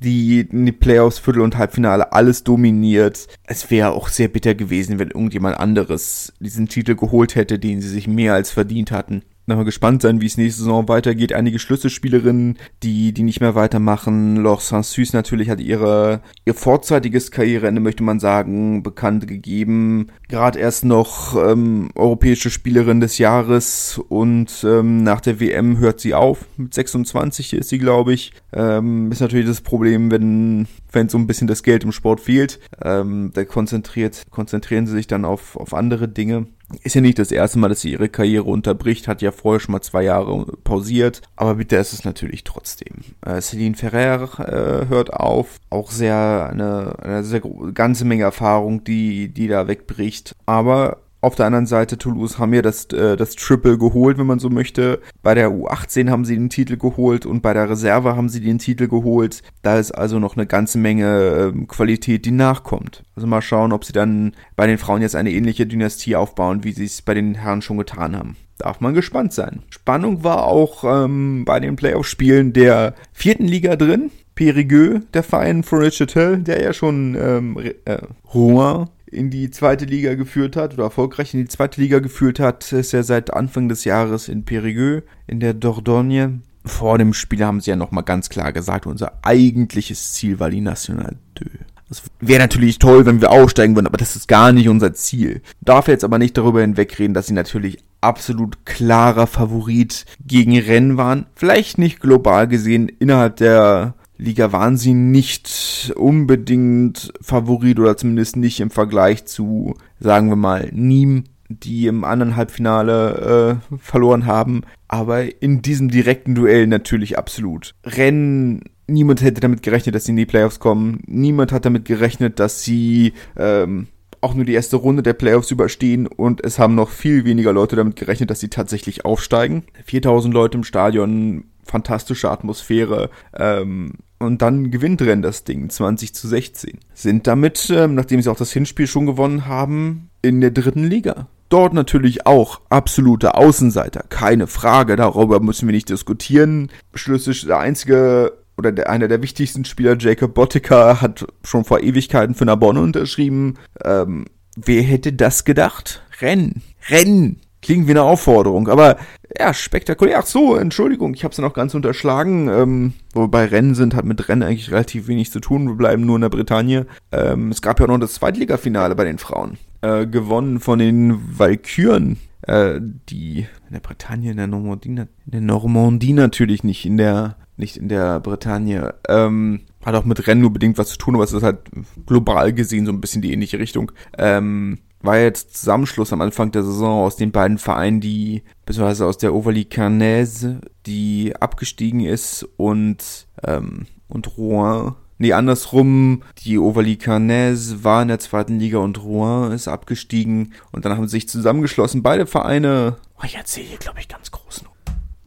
Die, 0.01 0.47
die 0.49 0.71
Playoffs, 0.71 1.19
Viertel- 1.19 1.41
und 1.41 1.57
Halbfinale, 1.57 2.13
alles 2.13 2.43
dominiert. 2.43 3.27
Es 3.43 3.69
wäre 3.69 3.91
auch 3.91 4.07
sehr 4.07 4.29
bitter 4.29 4.55
gewesen, 4.55 4.99
wenn 4.99 5.09
irgendjemand 5.09 5.57
anderes 5.57 6.33
diesen 6.39 6.67
Titel 6.67 6.95
geholt 6.95 7.35
hätte, 7.35 7.59
den 7.59 7.81
sie 7.81 7.89
sich 7.89 8.07
mehr 8.07 8.33
als 8.33 8.51
verdient 8.51 8.91
hatten 8.91 9.23
mal 9.47 9.63
gespannt 9.63 10.01
sein, 10.01 10.21
wie 10.21 10.25
es 10.25 10.37
nächste 10.37 10.63
Saison 10.63 10.87
weitergeht. 10.87 11.33
Einige 11.33 11.59
Schlüsselspielerinnen, 11.59 12.57
die, 12.81 13.13
die 13.13 13.23
nicht 13.23 13.41
mehr 13.41 13.55
weitermachen. 13.55 14.37
Laure 14.37 14.61
Saint-Sus 14.61 15.13
natürlich 15.13 15.49
hat 15.49 15.59
ihre, 15.59 16.21
ihr 16.45 16.53
vorzeitiges 16.53 17.31
Karriereende, 17.31 17.81
möchte 17.81 18.03
man 18.03 18.19
sagen, 18.19 18.81
bekannt 18.81 19.27
gegeben. 19.27 20.07
Gerade 20.27 20.59
erst 20.59 20.85
noch 20.85 21.35
ähm, 21.35 21.89
europäische 21.95 22.49
Spielerin 22.49 22.99
des 22.99 23.19
Jahres 23.19 24.01
und 24.09 24.65
ähm, 24.67 25.03
nach 25.03 25.21
der 25.21 25.39
WM 25.39 25.77
hört 25.77 25.99
sie 25.99 26.15
auf. 26.15 26.45
Mit 26.57 26.73
26 26.73 27.53
ist 27.53 27.69
sie, 27.69 27.77
glaube 27.77 28.13
ich. 28.13 28.33
Ähm, 28.53 29.11
ist 29.11 29.21
natürlich 29.21 29.47
das 29.47 29.61
Problem, 29.61 30.09
wenn, 30.09 30.67
wenn 30.91 31.09
so 31.09 31.17
ein 31.17 31.27
bisschen 31.27 31.47
das 31.47 31.61
Geld 31.61 31.83
im 31.83 31.91
Sport 31.91 32.21
fehlt. 32.21 32.59
Ähm, 32.81 33.31
da 33.33 33.45
konzentriert, 33.45 34.23
konzentrieren 34.31 34.87
sie 34.87 34.93
sich 34.93 35.07
dann 35.07 35.25
auf, 35.25 35.55
auf 35.55 35.73
andere 35.73 36.07
Dinge. 36.07 36.47
Ist 36.83 36.95
ja 36.95 37.01
nicht 37.01 37.19
das 37.19 37.31
erste 37.31 37.59
Mal, 37.59 37.69
dass 37.69 37.81
sie 37.81 37.91
ihre 37.91 38.09
Karriere 38.09 38.45
unterbricht, 38.45 39.07
hat 39.07 39.21
ja 39.21 39.31
vorher 39.31 39.59
schon 39.59 39.73
mal 39.73 39.81
zwei 39.81 40.03
Jahre 40.03 40.45
pausiert, 40.63 41.21
aber 41.35 41.55
bitte 41.55 41.75
ist 41.75 41.93
es 41.93 42.05
natürlich 42.05 42.43
trotzdem. 42.43 42.97
Äh, 43.25 43.39
Celine 43.41 43.75
Ferrer 43.75 44.39
äh, 44.39 44.87
hört 44.87 45.13
auf, 45.13 45.59
auch 45.69 45.91
sehr 45.91 46.49
eine, 46.51 46.97
eine 46.99 47.23
sehr 47.23 47.41
ganze 47.73 48.05
Menge 48.05 48.23
Erfahrung, 48.23 48.83
die 48.83 49.29
die 49.29 49.47
da 49.47 49.67
wegbricht, 49.67 50.35
aber 50.45 51.04
auf 51.25 51.35
der 51.35 51.47
anderen 51.47 51.65
Seite, 51.65 51.97
Toulouse 51.97 52.37
haben 52.37 52.53
ja 52.53 52.61
das, 52.61 52.85
äh, 52.93 53.17
das 53.17 53.35
Triple 53.35 53.79
geholt, 53.79 54.19
wenn 54.19 54.27
man 54.27 54.37
so 54.37 54.49
möchte. 54.49 55.01
Bei 55.23 55.33
der 55.33 55.49
U18 55.49 56.09
haben 56.09 56.23
sie 56.23 56.35
den 56.35 56.49
Titel 56.49 56.77
geholt 56.77 57.25
und 57.25 57.41
bei 57.41 57.53
der 57.53 57.67
Reserve 57.67 58.15
haben 58.15 58.29
sie 58.29 58.41
den 58.41 58.59
Titel 58.59 58.87
geholt. 58.87 59.41
Da 59.63 59.79
ist 59.79 59.91
also 59.91 60.19
noch 60.19 60.37
eine 60.37 60.45
ganze 60.45 60.77
Menge 60.77 61.53
äh, 61.55 61.65
Qualität, 61.65 62.25
die 62.25 62.31
nachkommt. 62.31 63.03
Also 63.15 63.27
mal 63.27 63.41
schauen, 63.41 63.73
ob 63.73 63.85
sie 63.85 63.93
dann 63.93 64.33
bei 64.55 64.67
den 64.67 64.77
Frauen 64.77 65.01
jetzt 65.01 65.15
eine 65.15 65.31
ähnliche 65.31 65.65
Dynastie 65.65 66.15
aufbauen, 66.15 66.63
wie 66.63 66.73
sie 66.73 66.85
es 66.85 67.01
bei 67.01 67.15
den 67.15 67.33
Herren 67.33 67.63
schon 67.63 67.77
getan 67.77 68.15
haben. 68.15 68.35
Darf 68.59 68.79
man 68.79 68.93
gespannt 68.93 69.33
sein. 69.33 69.63
Spannung 69.69 70.23
war 70.23 70.45
auch 70.45 70.83
ähm, 70.83 71.43
bei 71.43 71.59
den 71.59 71.75
Playoff-Spielen 71.75 72.53
der 72.53 72.93
vierten 73.11 73.45
Liga 73.45 73.75
drin. 73.75 74.11
Périgueux, 74.35 75.01
der 75.13 75.23
Verein 75.23 75.63
von 75.63 75.79
Richard 75.79 76.11
Hill, 76.11 76.37
der 76.37 76.61
ja 76.61 76.73
schon 76.73 77.15
ähm, 77.19 77.57
äh, 77.85 77.97
Rouen 78.33 78.89
in 79.15 79.29
die 79.29 79.49
zweite 79.49 79.85
Liga 79.85 80.15
geführt 80.15 80.55
hat 80.55 80.73
oder 80.73 80.83
erfolgreich 80.83 81.33
in 81.33 81.39
die 81.39 81.47
zweite 81.47 81.81
Liga 81.81 81.99
geführt 81.99 82.39
hat, 82.39 82.71
ist 82.71 82.93
er 82.93 83.03
seit 83.03 83.33
Anfang 83.33 83.69
des 83.69 83.85
Jahres 83.85 84.27
in 84.27 84.45
Périgueux 84.45 85.03
in 85.25 85.39
der 85.39 85.53
Dordogne. 85.53 86.41
Vor 86.65 86.97
dem 86.97 87.13
Spiel 87.13 87.43
haben 87.45 87.61
sie 87.61 87.69
ja 87.69 87.75
nochmal 87.75 88.03
ganz 88.03 88.29
klar 88.29 88.51
gesagt, 88.51 88.85
unser 88.85 89.19
eigentliches 89.21 90.13
Ziel 90.13 90.39
war 90.39 90.49
die 90.49 90.61
National 90.61 91.15
2. 91.37 91.45
Das 91.87 92.01
wäre 92.19 92.39
natürlich 92.39 92.79
toll, 92.79 93.05
wenn 93.05 93.21
wir 93.21 93.31
aufsteigen 93.31 93.75
würden, 93.75 93.87
aber 93.87 93.97
das 93.97 94.15
ist 94.15 94.27
gar 94.27 94.51
nicht 94.51 94.67
unser 94.67 94.93
Ziel. 94.93 95.41
Darf 95.61 95.87
jetzt 95.87 96.03
aber 96.03 96.17
nicht 96.17 96.35
darüber 96.35 96.61
hinwegreden, 96.61 97.13
dass 97.13 97.27
sie 97.27 97.33
natürlich 97.33 97.77
absolut 98.01 98.65
klarer 98.65 99.27
Favorit 99.27 100.05
gegen 100.25 100.57
Rennen 100.57 100.97
waren. 100.97 101.27
Vielleicht 101.35 101.77
nicht 101.77 101.99
global 101.99 102.47
gesehen 102.47 102.89
innerhalb 102.89 103.37
der 103.37 103.93
Liga 104.17 104.51
waren 104.51 104.77
sie 104.77 104.93
nicht 104.93 105.93
unbedingt 105.95 107.11
Favorit 107.21 107.79
oder 107.79 107.97
zumindest 107.97 108.37
nicht 108.37 108.59
im 108.59 108.69
Vergleich 108.69 109.25
zu, 109.25 109.75
sagen 109.99 110.29
wir 110.29 110.35
mal, 110.35 110.69
Nîmes, 110.73 111.23
die 111.49 111.87
im 111.87 112.03
anderen 112.03 112.35
Halbfinale 112.35 113.59
äh, 113.71 113.77
verloren 113.77 114.25
haben. 114.25 114.63
Aber 114.87 115.41
in 115.41 115.61
diesem 115.61 115.89
direkten 115.89 116.33
Duell 116.33 116.67
natürlich 116.67 117.17
absolut. 117.17 117.75
Rennen 117.85 118.61
Niemand 118.87 119.23
hätte 119.23 119.41
damit 119.41 119.63
gerechnet, 119.63 119.95
dass 119.95 120.05
sie 120.05 120.11
in 120.11 120.17
die 120.17 120.27
Playoffs 120.27 120.59
kommen. 120.59 121.01
Niemand 121.07 121.51
hat 121.51 121.65
damit 121.65 121.85
gerechnet, 121.85 122.39
dass 122.39 122.63
sie 122.63 123.13
ähm, 123.35 123.87
auch 124.21 124.35
nur 124.35 124.45
die 124.45 124.53
erste 124.53 124.75
Runde 124.75 125.01
der 125.01 125.13
Playoffs 125.13 125.51
überstehen 125.51 126.07
und 126.07 126.43
es 126.43 126.59
haben 126.59 126.75
noch 126.75 126.89
viel 126.89 127.25
weniger 127.25 127.51
Leute 127.53 127.75
damit 127.75 127.95
gerechnet, 127.95 128.29
dass 128.29 128.39
sie 128.39 128.49
tatsächlich 128.49 129.05
aufsteigen. 129.05 129.63
4000 129.85 130.33
Leute 130.33 130.57
im 130.57 130.63
Stadion, 130.63 131.45
fantastische 131.65 132.29
Atmosphäre. 132.29 133.09
Ähm, 133.33 133.93
und 134.19 134.41
dann 134.41 134.71
gewinnt 134.71 135.01
Renn 135.01 135.21
das 135.21 135.43
Ding 135.43 135.69
20 135.69 136.13
zu 136.13 136.27
16. 136.27 136.79
Sind 136.93 137.27
damit, 137.27 137.69
ähm, 137.69 137.95
nachdem 137.95 138.21
sie 138.21 138.29
auch 138.29 138.37
das 138.37 138.53
Hinspiel 138.53 138.87
schon 138.87 139.05
gewonnen 139.05 139.45
haben, 139.45 140.09
in 140.21 140.41
der 140.41 140.51
dritten 140.51 140.85
Liga. 140.85 141.27
Dort 141.49 141.73
natürlich 141.73 142.25
auch 142.25 142.61
absolute 142.69 143.35
Außenseiter, 143.35 144.03
keine 144.09 144.47
Frage, 144.47 144.95
darüber 144.95 145.39
müssen 145.39 145.67
wir 145.67 145.73
nicht 145.73 145.89
diskutieren. 145.89 146.69
Schlüssig 146.95 147.45
der 147.45 147.59
einzige 147.59 148.33
oder 148.57 148.71
der, 148.71 148.89
einer 148.89 149.07
der 149.07 149.21
wichtigsten 149.21 149.65
Spieler, 149.65 149.97
Jacob 149.99 150.33
Bottica, 150.33 151.01
hat 151.01 151.25
schon 151.43 151.65
vor 151.65 151.81
Ewigkeiten 151.81 152.35
für 152.35 152.45
Narbonne 152.45 152.81
unterschrieben. 152.81 153.55
Ähm, 153.83 154.25
wer 154.55 154.81
hätte 154.81 155.13
das 155.13 155.45
gedacht? 155.45 156.01
Rennen, 156.21 156.63
rennen, 156.89 157.41
klingt 157.65 157.87
wie 157.87 157.91
eine 157.91 158.03
Aufforderung, 158.03 158.67
aber 158.67 158.97
ja, 159.37 159.53
spektakulär. 159.53 160.19
Ach 160.19 160.25
so, 160.25 160.55
Entschuldigung, 160.55 161.15
ich 161.15 161.23
habe 161.23 161.31
es 161.31 161.37
ja 161.37 161.43
noch 161.43 161.55
ganz 161.55 161.73
unterschlagen. 161.73 162.47
Ähm, 162.47 162.93
wobei 163.13 163.45
Rennen 163.45 163.73
sind, 163.73 163.95
hat 163.95 164.05
mit 164.05 164.29
Rennen 164.29 164.43
eigentlich 164.43 164.71
relativ 164.71 165.07
wenig 165.07 165.31
zu 165.31 165.39
tun. 165.39 165.67
Wir 165.67 165.75
bleiben 165.75 166.05
nur 166.05 166.15
in 166.15 166.21
der 166.21 166.29
Bretagne. 166.29 166.85
Ähm, 167.11 167.49
es 167.49 167.63
gab 167.63 167.79
ja 167.79 167.85
auch 167.85 167.89
noch 167.89 167.99
das 167.99 168.13
Zweitligafinale 168.13 168.95
bei 168.95 169.03
den 169.03 169.17
Frauen. 169.17 169.57
Äh, 169.81 170.05
gewonnen 170.05 170.59
von 170.59 170.77
den 170.77 171.19
Valkyren. 171.37 172.17
Äh, 172.43 172.79
die 173.09 173.47
in 173.67 173.73
der 173.73 173.79
Bretagne, 173.79 174.29
in 174.29 174.37
der 174.37 174.45
Normandie, 174.45 174.89
in 174.89 175.07
der 175.25 175.41
Normandie 175.41 176.13
natürlich 176.13 176.63
nicht, 176.63 176.85
in 176.85 176.97
der, 176.97 177.37
nicht 177.57 177.77
in 177.77 177.89
der 177.89 178.19
Bretagne. 178.19 178.93
Ähm, 179.09 179.61
hat 179.83 179.95
auch 179.95 180.05
mit 180.05 180.27
Rennen 180.27 180.41
nur 180.41 180.53
bedingt 180.53 180.77
was 180.77 180.89
zu 180.89 180.97
tun, 180.97 181.15
aber 181.15 181.23
es 181.23 181.33
ist 181.33 181.41
halt 181.41 181.59
global 182.05 182.53
gesehen 182.53 182.85
so 182.85 182.91
ein 182.91 183.01
bisschen 183.01 183.23
die 183.23 183.33
ähnliche 183.33 183.57
Richtung. 183.57 183.91
Ähm, 184.19 184.77
war 185.05 185.17
jetzt 185.17 185.57
Zusammenschluss 185.57 186.13
am 186.13 186.21
Anfang 186.21 186.51
der 186.51 186.63
Saison 186.63 187.03
aus 187.03 187.15
den 187.15 187.31
beiden 187.31 187.57
Vereinen, 187.57 188.01
die, 188.01 188.43
beziehungsweise 188.65 189.05
aus 189.05 189.17
der 189.17 189.33
Ovalie 189.33 189.65
Carnaise, 189.65 190.61
die 190.85 191.33
abgestiegen 191.39 192.01
ist 192.01 192.47
und, 192.57 193.27
ähm, 193.43 193.87
und 194.07 194.37
Rouen. 194.37 194.95
Nee, 195.17 195.33
andersrum, 195.33 196.23
die 196.39 196.57
Ovalie 196.57 196.97
Carnaise 196.97 197.83
war 197.83 198.01
in 198.01 198.09
der 198.09 198.19
zweiten 198.19 198.59
Liga 198.59 198.79
und 198.79 199.01
Rouen 199.01 199.53
ist 199.53 199.67
abgestiegen 199.67 200.53
und 200.71 200.83
dann 200.83 200.97
haben 200.97 201.07
sie 201.07 201.17
sich 201.17 201.29
zusammengeschlossen. 201.29 202.03
Beide 202.03 202.25
Vereine, 202.25 202.97
oh, 203.17 203.23
ich 203.23 203.35
erzähle 203.35 203.67
hier, 203.67 203.77
glaube 203.77 203.99
ich, 203.99 204.09
ganz 204.09 204.31
groß 204.31 204.63
nur. 204.63 204.73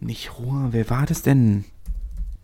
Nicht 0.01 0.39
Rouen, 0.39 0.69
wer 0.73 0.91
war 0.91 1.07
das 1.07 1.23
denn? 1.23 1.65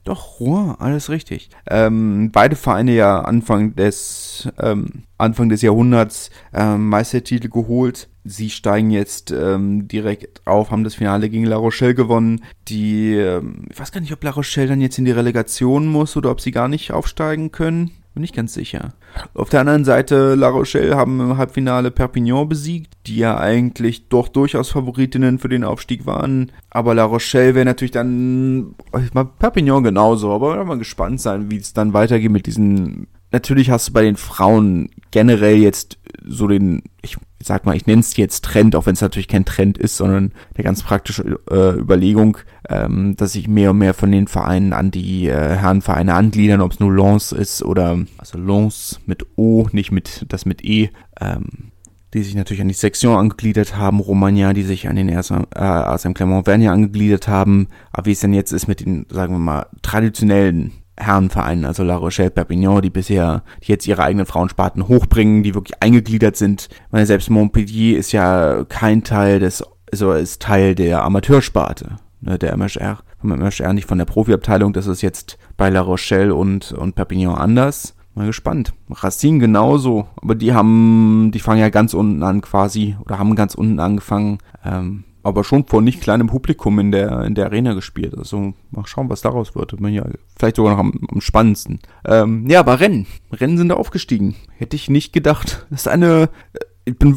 Doch, 0.05 0.39
Rouen, 0.39 0.77
alles 0.79 1.09
richtig. 1.09 1.49
Ähm, 1.67 2.31
beide 2.31 2.57
Vereine 2.57 2.95
ja 2.95 3.21
Anfang 3.21 3.75
des, 3.75 4.49
ähm, 4.59 5.05
Anfang 5.17 5.49
des 5.49 5.63
Jahrhunderts 5.63 6.31
ähm, 6.53 6.91
Meistertitel 6.91 7.49
geholt. 7.49 8.09
Sie 8.23 8.51
steigen 8.51 8.91
jetzt 8.91 9.31
ähm, 9.31 9.89
direkt 9.89 10.47
auf, 10.47 10.71
haben 10.71 10.85
das 10.85 10.95
Finale 10.95 11.31
gegen 11.31 11.47
La 11.47 11.57
Rochelle 11.57 11.95
gewonnen. 11.95 12.45
Die, 12.69 13.15
ähm, 13.15 13.67
ich 13.71 13.81
weiß 13.81 13.93
gar 13.93 14.01
nicht, 14.03 14.13
ob 14.13 14.23
La 14.23 14.31
Rochelle 14.31 14.69
dann 14.69 14.83
jetzt 14.83 14.99
in 14.99 15.07
die 15.07 15.11
Relegation 15.11 15.87
muss 15.87 16.17
oder 16.19 16.31
ob 16.31 16.43
sie 16.43 16.51
gar 16.51 16.69
nicht 16.69 16.93
aufsteigen 16.93 17.51
können. 17.51 17.91
Bin 18.15 18.21
nicht 18.21 18.35
ganz 18.37 18.55
sicher. 18.55 18.95
Auf 19.35 19.51
der 19.51 19.61
anderen 19.61 19.85
Seite, 19.85 20.37
La 20.37 20.49
Rochelle 20.49 20.97
haben 20.97 21.19
im 21.19 21.37
Halbfinale 21.37 21.91
Perpignan 21.91 22.49
besiegt, 22.49 22.95
die 23.09 23.17
ja 23.17 23.39
eigentlich 23.39 24.09
doch 24.09 24.29
durchaus 24.29 24.71
Favoritinnen 24.71 25.41
für 25.41 25.49
den 25.49 25.65
Aufstieg 25.65 26.07
waren. 26.07 26.53
Aber 26.71 26.95
La 26.95 27.05
Rochelle 27.05 27.57
wäre 27.57 27.65
natürlich 27.65 27.91
dann, 27.91 28.77
ich 29.03 29.15
mal 29.15 29.25
Perpignan 29.25 29.83
genauso, 29.83 30.33
aber 30.33 30.57
wir 30.57 30.65
mal 30.65 30.79
gespannt 30.79 31.21
sein, 31.21 31.51
wie 31.51 31.57
es 31.57 31.73
dann 31.73 31.93
weitergeht 31.93 32.31
mit 32.31 32.47
diesen. 32.47 33.09
Natürlich 33.33 33.71
hast 33.71 33.89
du 33.89 33.93
bei 33.93 34.03
den 34.03 34.17
Frauen 34.17 34.91
generell 35.11 35.57
jetzt 35.57 35.99
so 36.25 36.47
den, 36.47 36.85
ich 37.03 37.17
sag 37.43 37.67
mal, 37.67 37.77
ich 37.77 37.87
nenne 37.87 38.01
es 38.01 38.17
jetzt 38.17 38.45
Trend, 38.45 38.75
auch 38.75 38.87
wenn 38.87 38.95
es 38.95 39.01
natürlich 39.01 39.29
kein 39.29 39.45
Trend 39.45 39.77
ist, 39.79 39.97
sondern 39.97 40.33
eine 40.55 40.65
ganz 40.65 40.83
praktische 40.83 41.39
äh, 41.51 41.79
Überlegung, 41.79 42.39
ähm, 42.69 43.17
dass 43.17 43.33
sich 43.33 43.49
mehr 43.49 43.71
und 43.73 43.79
mehr 43.79 43.95
von 43.95 44.11
den 44.11 44.29
Vereinen 44.29 44.73
an 44.73 44.91
die 44.91 45.29
äh, 45.29 45.57
Herrenvereine 45.57 46.15
angliedern, 46.15 46.61
ob 46.61 46.73
es 46.73 46.81
nur 46.81 46.95
Lens 46.95 47.33
ist 47.33 47.63
oder 47.63 47.99
also 48.19 48.39
Lens 48.39 49.01
mit 49.07 49.27
O, 49.37 49.67
nicht 49.73 49.93
mit 49.93 50.25
das 50.29 50.47
mit 50.47 50.65
E, 50.65 50.91
ähm, 51.21 51.73
die 52.15 52.23
sich 52.23 52.35
natürlich 52.37 52.63
an 52.63 52.69
die 52.69 52.75
Sektion 52.75 53.17
angegliedert 53.17 53.77
haben, 53.77 53.99
Romagna, 53.99 54.53
die 54.53 54.63
sich 54.63 54.89
an 54.89 54.97
den 54.97 55.09
äh, 55.09 55.21
ASM 55.59 56.13
Clermont-Vernier 56.15 56.73
angegliedert 56.73 57.29
haben, 57.29 57.69
aber 57.93 58.07
wie 58.07 58.13
es 58.13 58.21
denn 58.21 58.33
jetzt 58.33 58.53
ist 58.53 58.69
mit 58.69 58.81
den, 58.81 59.07
sagen 59.11 59.35
wir 59.35 59.41
mal, 59.41 59.67
traditionellen 59.83 60.73
Herrenvereinen, 60.97 61.65
also 61.65 61.83
La 61.83 61.97
Rochelle, 61.97 62.31
Perpignan, 62.31 62.83
die 62.83 62.91
bisher, 62.91 63.43
die 63.63 63.73
jetzt 63.73 63.87
ihre 63.87 64.05
eigenen 64.05 64.27
Frauensparten 64.27 64.89
hochbringen, 64.89 65.43
die 65.43 65.55
wirklich 65.55 65.83
eingegliedert 65.83 66.37
sind. 66.37 66.69
meine, 66.91 67.07
selbst 67.07 67.31
Montpellier 67.31 67.99
ist 67.99 68.13
ja 68.13 68.65
kein 68.69 69.03
Teil 69.03 69.41
des, 69.41 69.65
also 69.91 70.13
ist 70.13 70.43
Teil 70.43 70.75
der 70.75 71.03
Amateursparte, 71.03 71.97
ne, 72.21 72.39
der 72.39 72.57
MHR, 72.57 72.99
vom 73.21 73.31
MHR, 73.31 73.73
nicht 73.73 73.89
von 73.89 73.99
der 73.99 74.05
Profiabteilung, 74.05 74.73
das 74.73 74.87
ist 74.87 75.03
jetzt 75.03 75.39
bei 75.57 75.69
La 75.69 75.81
Rochelle 75.81 76.35
und, 76.35 76.73
und 76.73 76.95
Perpignan 76.95 77.35
anders. 77.35 77.95
Mal 78.17 78.27
gespannt. 78.27 78.73
Racine 78.91 79.41
genauso, 79.41 80.07
aber 80.23 80.37
die 80.37 80.55
haben, 80.55 81.33
die 81.35 81.41
fangen 81.41 81.59
ja 81.59 81.69
ganz 81.69 81.95
unten 81.95 82.23
an 82.23 82.43
quasi, 82.43 82.97
oder 83.05 83.19
haben 83.19 83.35
ganz 83.35 83.57
unten 83.57 83.81
angefangen, 83.81 84.39
ähm, 84.65 85.03
aber 85.25 85.43
schon 85.43 85.65
vor 85.65 85.83
nicht 85.83 86.01
kleinem 86.01 86.29
Publikum 86.29 86.79
in 86.79 86.93
der, 86.93 87.23
in 87.25 87.35
der 87.35 87.47
Arena 87.47 87.75
gespielt. 87.75 88.17
Also 88.17 88.55
mal 88.71 88.87
schauen, 88.87 89.09
was 89.09 89.23
daraus 89.23 89.55
wird. 89.55 89.75
Ja, 89.81 90.05
vielleicht 90.37 90.57
sogar 90.57 90.75
noch 90.75 90.81
am, 90.81 91.01
am 91.11 91.21
spannendsten. 91.21 91.81
Ähm, 92.05 92.49
ja, 92.49 92.61
aber 92.61 92.81
Rennen. 92.81 93.07
Rennen 93.33 93.59
sind 93.59 93.73
aufgestiegen. 93.73 94.37
Hätte 94.57 94.77
ich 94.77 94.91
nicht 94.91 95.13
gedacht. 95.13 95.67
Das 95.71 95.83
ist 95.83 95.89
eine, 95.89 96.29
äh, 96.53 96.59
ich 96.85 96.99
bin 96.99 97.17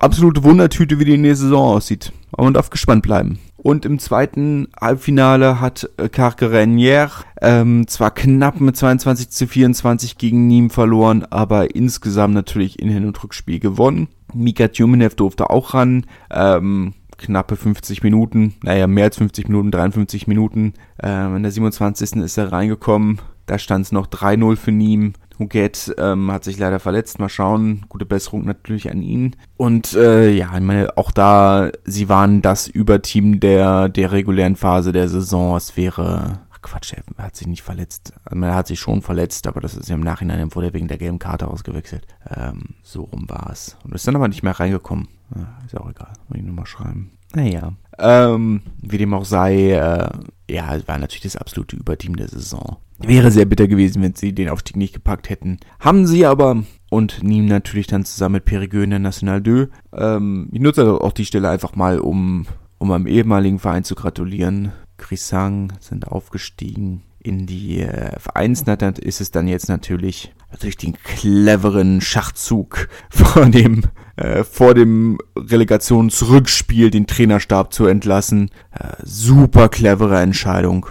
absolute 0.00 0.42
Wundertüte, 0.42 0.98
wie 0.98 1.04
die 1.04 1.16
nächste 1.16 1.44
Saison 1.44 1.76
aussieht. 1.76 2.12
Aber 2.32 2.44
man 2.44 2.54
darf 2.54 2.70
gespannt 2.70 3.02
bleiben. 3.02 3.38
Und 3.56 3.84
im 3.84 3.98
zweiten 3.98 4.68
Halbfinale 4.80 5.60
hat 5.60 5.90
äh, 5.96 6.08
Carcarenier 6.08 7.10
ähm, 7.40 7.86
zwar 7.88 8.12
knapp 8.12 8.60
mit 8.60 8.76
22 8.76 9.30
zu 9.30 9.46
24 9.46 10.16
gegen 10.16 10.48
Nîmes 10.48 10.72
verloren, 10.72 11.24
aber 11.28 11.74
insgesamt 11.74 12.34
natürlich 12.34 12.78
in 12.78 12.88
Hin- 12.88 13.06
und 13.06 13.22
Rückspiel 13.22 13.58
gewonnen. 13.58 14.08
Mika 14.32 14.68
Tjumenev 14.68 15.16
durfte 15.16 15.50
auch 15.50 15.74
ran. 15.74 16.06
Ähm, 16.30 16.94
knappe 17.18 17.56
50 17.56 18.02
Minuten, 18.02 18.54
naja, 18.62 18.86
mehr 18.86 19.04
als 19.04 19.16
50 19.16 19.48
Minuten, 19.48 19.70
53 19.70 20.26
Minuten. 20.26 20.74
Ähm, 21.02 21.36
in 21.36 21.42
der 21.42 21.52
27. 21.52 22.16
ist 22.22 22.38
er 22.38 22.52
reingekommen. 22.52 23.20
Da 23.46 23.58
stand 23.58 23.86
es 23.86 23.92
noch 23.92 24.06
3-0 24.06 24.56
für 24.56 24.70
Nîmes. 24.70 25.14
Huguet 25.38 25.94
ähm, 25.98 26.32
hat 26.32 26.44
sich 26.44 26.58
leider 26.58 26.80
verletzt. 26.80 27.18
Mal 27.18 27.28
schauen. 27.28 27.86
Gute 27.88 28.06
Besserung 28.06 28.44
natürlich 28.44 28.90
an 28.90 29.02
ihn. 29.02 29.36
Und 29.56 29.94
äh, 29.94 30.30
ja, 30.30 30.50
ich 30.54 30.60
meine, 30.60 30.96
auch 30.96 31.10
da, 31.10 31.70
sie 31.84 32.08
waren 32.08 32.42
das 32.42 32.66
Überteam 32.66 33.40
der, 33.40 33.88
der 33.88 34.12
regulären 34.12 34.56
Phase 34.56 34.92
der 34.92 35.08
Saison. 35.08 35.56
Es 35.56 35.76
wäre. 35.76 36.40
Quatsch, 36.60 36.92
er 36.92 37.24
hat 37.24 37.36
sich 37.36 37.46
nicht 37.46 37.62
verletzt. 37.62 38.12
Also, 38.24 38.42
er 38.42 38.54
hat 38.54 38.66
sich 38.66 38.80
schon 38.80 39.00
verletzt, 39.00 39.46
aber 39.46 39.60
das 39.60 39.76
ist 39.76 39.88
ja 39.88 39.94
im 39.94 40.02
Nachhinein 40.02 40.54
wurde 40.54 40.66
er 40.66 40.74
wegen 40.74 40.88
der 40.88 40.98
gelben 40.98 41.20
Karte 41.20 41.46
ausgewechselt. 41.46 42.04
Ähm, 42.28 42.74
so 42.82 43.04
rum 43.04 43.26
war 43.28 43.50
es. 43.52 43.76
Und 43.84 43.94
ist 43.94 44.06
dann 44.08 44.16
aber 44.16 44.26
nicht 44.26 44.42
mehr 44.42 44.58
reingekommen. 44.58 45.06
Ja, 45.34 45.58
ist 45.64 45.76
auch 45.76 45.90
egal. 45.90 46.12
Muss 46.28 46.38
ich 46.38 46.44
nochmal 46.44 46.66
schreiben. 46.66 47.12
Naja. 47.34 47.72
Ähm, 47.98 48.62
wie 48.80 48.98
dem 48.98 49.12
auch 49.12 49.24
sei, 49.24 49.72
äh, 49.72 50.08
ja, 50.50 50.78
war 50.86 50.98
natürlich 50.98 51.22
das 51.22 51.36
absolute 51.36 51.76
Überteam 51.76 52.16
der 52.16 52.28
Saison. 52.28 52.78
Wäre 52.98 53.30
sehr 53.30 53.44
bitter 53.44 53.68
gewesen, 53.68 54.02
wenn 54.02 54.14
sie 54.14 54.32
den 54.32 54.48
Aufstieg 54.48 54.76
nicht 54.76 54.94
gepackt 54.94 55.28
hätten. 55.28 55.58
Haben 55.78 56.06
sie 56.06 56.26
aber 56.26 56.64
und 56.90 57.22
Niem 57.22 57.46
natürlich 57.46 57.86
dann 57.86 58.04
zusammen 58.04 58.34
mit 58.34 58.44
Perigueux 58.44 58.84
in 58.84 58.90
der 58.90 58.98
National 58.98 59.42
2. 59.42 59.68
Ähm, 59.92 60.48
ich 60.52 60.60
nutze 60.60 60.82
also 60.82 61.00
auch 61.00 61.12
die 61.12 61.26
Stelle 61.26 61.50
einfach 61.50 61.76
mal, 61.76 61.98
um, 61.98 62.46
um 62.78 62.88
meinem 62.88 63.06
ehemaligen 63.06 63.58
Verein 63.58 63.84
zu 63.84 63.94
gratulieren. 63.94 64.72
Grisang 64.96 65.72
sind 65.80 66.08
aufgestiegen 66.08 67.02
in 67.20 67.46
die 67.46 67.80
äh, 67.80 68.18
Vereinsnatter 68.18 68.94
ist 69.02 69.20
es 69.20 69.30
dann 69.30 69.48
jetzt 69.48 69.68
natürlich 69.68 70.32
natürlich 70.50 70.76
den 70.76 70.94
cleveren 70.94 72.00
Schachzug 72.00 72.88
vor 73.10 73.46
dem 73.46 73.82
äh, 74.18 74.42
vor 74.42 74.74
dem 74.74 75.18
Relegationsrückspiel 75.36 76.90
den 76.90 77.06
Trainerstab 77.06 77.72
zu 77.72 77.86
entlassen. 77.86 78.50
Äh, 78.72 78.94
super 79.04 79.68
clevere 79.68 80.20
Entscheidung. 80.20 80.86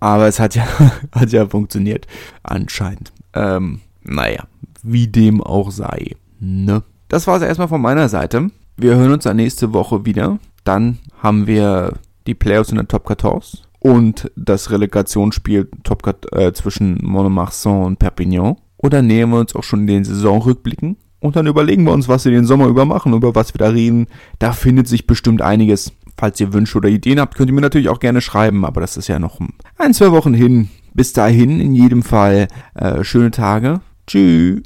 Aber 0.00 0.26
es 0.26 0.40
hat 0.40 0.54
ja, 0.54 0.66
hat 1.12 1.32
ja 1.32 1.46
funktioniert, 1.46 2.06
anscheinend. 2.42 3.12
Ähm, 3.34 3.80
naja, 4.02 4.44
wie 4.82 5.06
dem 5.06 5.42
auch 5.42 5.70
sei. 5.70 6.16
Ne? 6.40 6.82
Das 7.08 7.26
war 7.26 7.36
es 7.36 7.42
erstmal 7.42 7.68
von 7.68 7.82
meiner 7.82 8.08
Seite. 8.08 8.50
Wir 8.76 8.96
hören 8.96 9.12
uns 9.12 9.24
dann 9.24 9.36
nächste 9.36 9.72
Woche 9.74 10.06
wieder. 10.06 10.38
Dann 10.64 10.98
haben 11.18 11.46
wir 11.46 11.98
die 12.26 12.34
Playoffs 12.34 12.70
in 12.70 12.76
der 12.76 12.88
Top 12.88 13.06
14 13.06 13.60
und 13.80 14.30
das 14.34 14.70
Relegationsspiel 14.70 15.68
Top 15.82 16.02
äh, 16.32 16.52
zwischen 16.52 16.98
Monomarsan 17.02 17.82
und 17.82 17.98
Perpignan. 17.98 18.56
Dann 18.78 19.06
nähern 19.06 19.30
wir 19.30 19.40
uns 19.40 19.54
auch 19.54 19.62
schon 19.62 19.86
den 19.86 20.04
Saisonrückblicken. 20.04 20.96
Und 21.22 21.36
dann 21.36 21.46
überlegen 21.46 21.84
wir 21.84 21.92
uns, 21.92 22.08
was 22.08 22.24
wir 22.24 22.32
den 22.32 22.46
Sommer 22.46 22.66
über 22.66 22.84
machen, 22.84 23.14
über 23.14 23.36
was 23.36 23.54
wir 23.54 23.58
da 23.58 23.68
reden. 23.68 24.08
Da 24.40 24.50
findet 24.50 24.88
sich 24.88 25.06
bestimmt 25.06 25.40
einiges. 25.40 25.92
Falls 26.16 26.40
ihr 26.40 26.52
Wünsche 26.52 26.76
oder 26.76 26.88
Ideen 26.88 27.20
habt, 27.20 27.36
könnt 27.36 27.48
ihr 27.48 27.54
mir 27.54 27.60
natürlich 27.60 27.88
auch 27.88 28.00
gerne 28.00 28.20
schreiben, 28.20 28.64
aber 28.64 28.80
das 28.80 28.96
ist 28.96 29.06
ja 29.06 29.20
noch 29.20 29.38
ein, 29.78 29.94
zwei 29.94 30.10
Wochen 30.10 30.34
hin. 30.34 30.68
Bis 30.94 31.12
dahin, 31.12 31.60
in 31.60 31.74
jedem 31.74 32.02
Fall, 32.02 32.48
äh, 32.74 33.04
schöne 33.04 33.30
Tage. 33.30 33.80
Tschüss. 34.08 34.62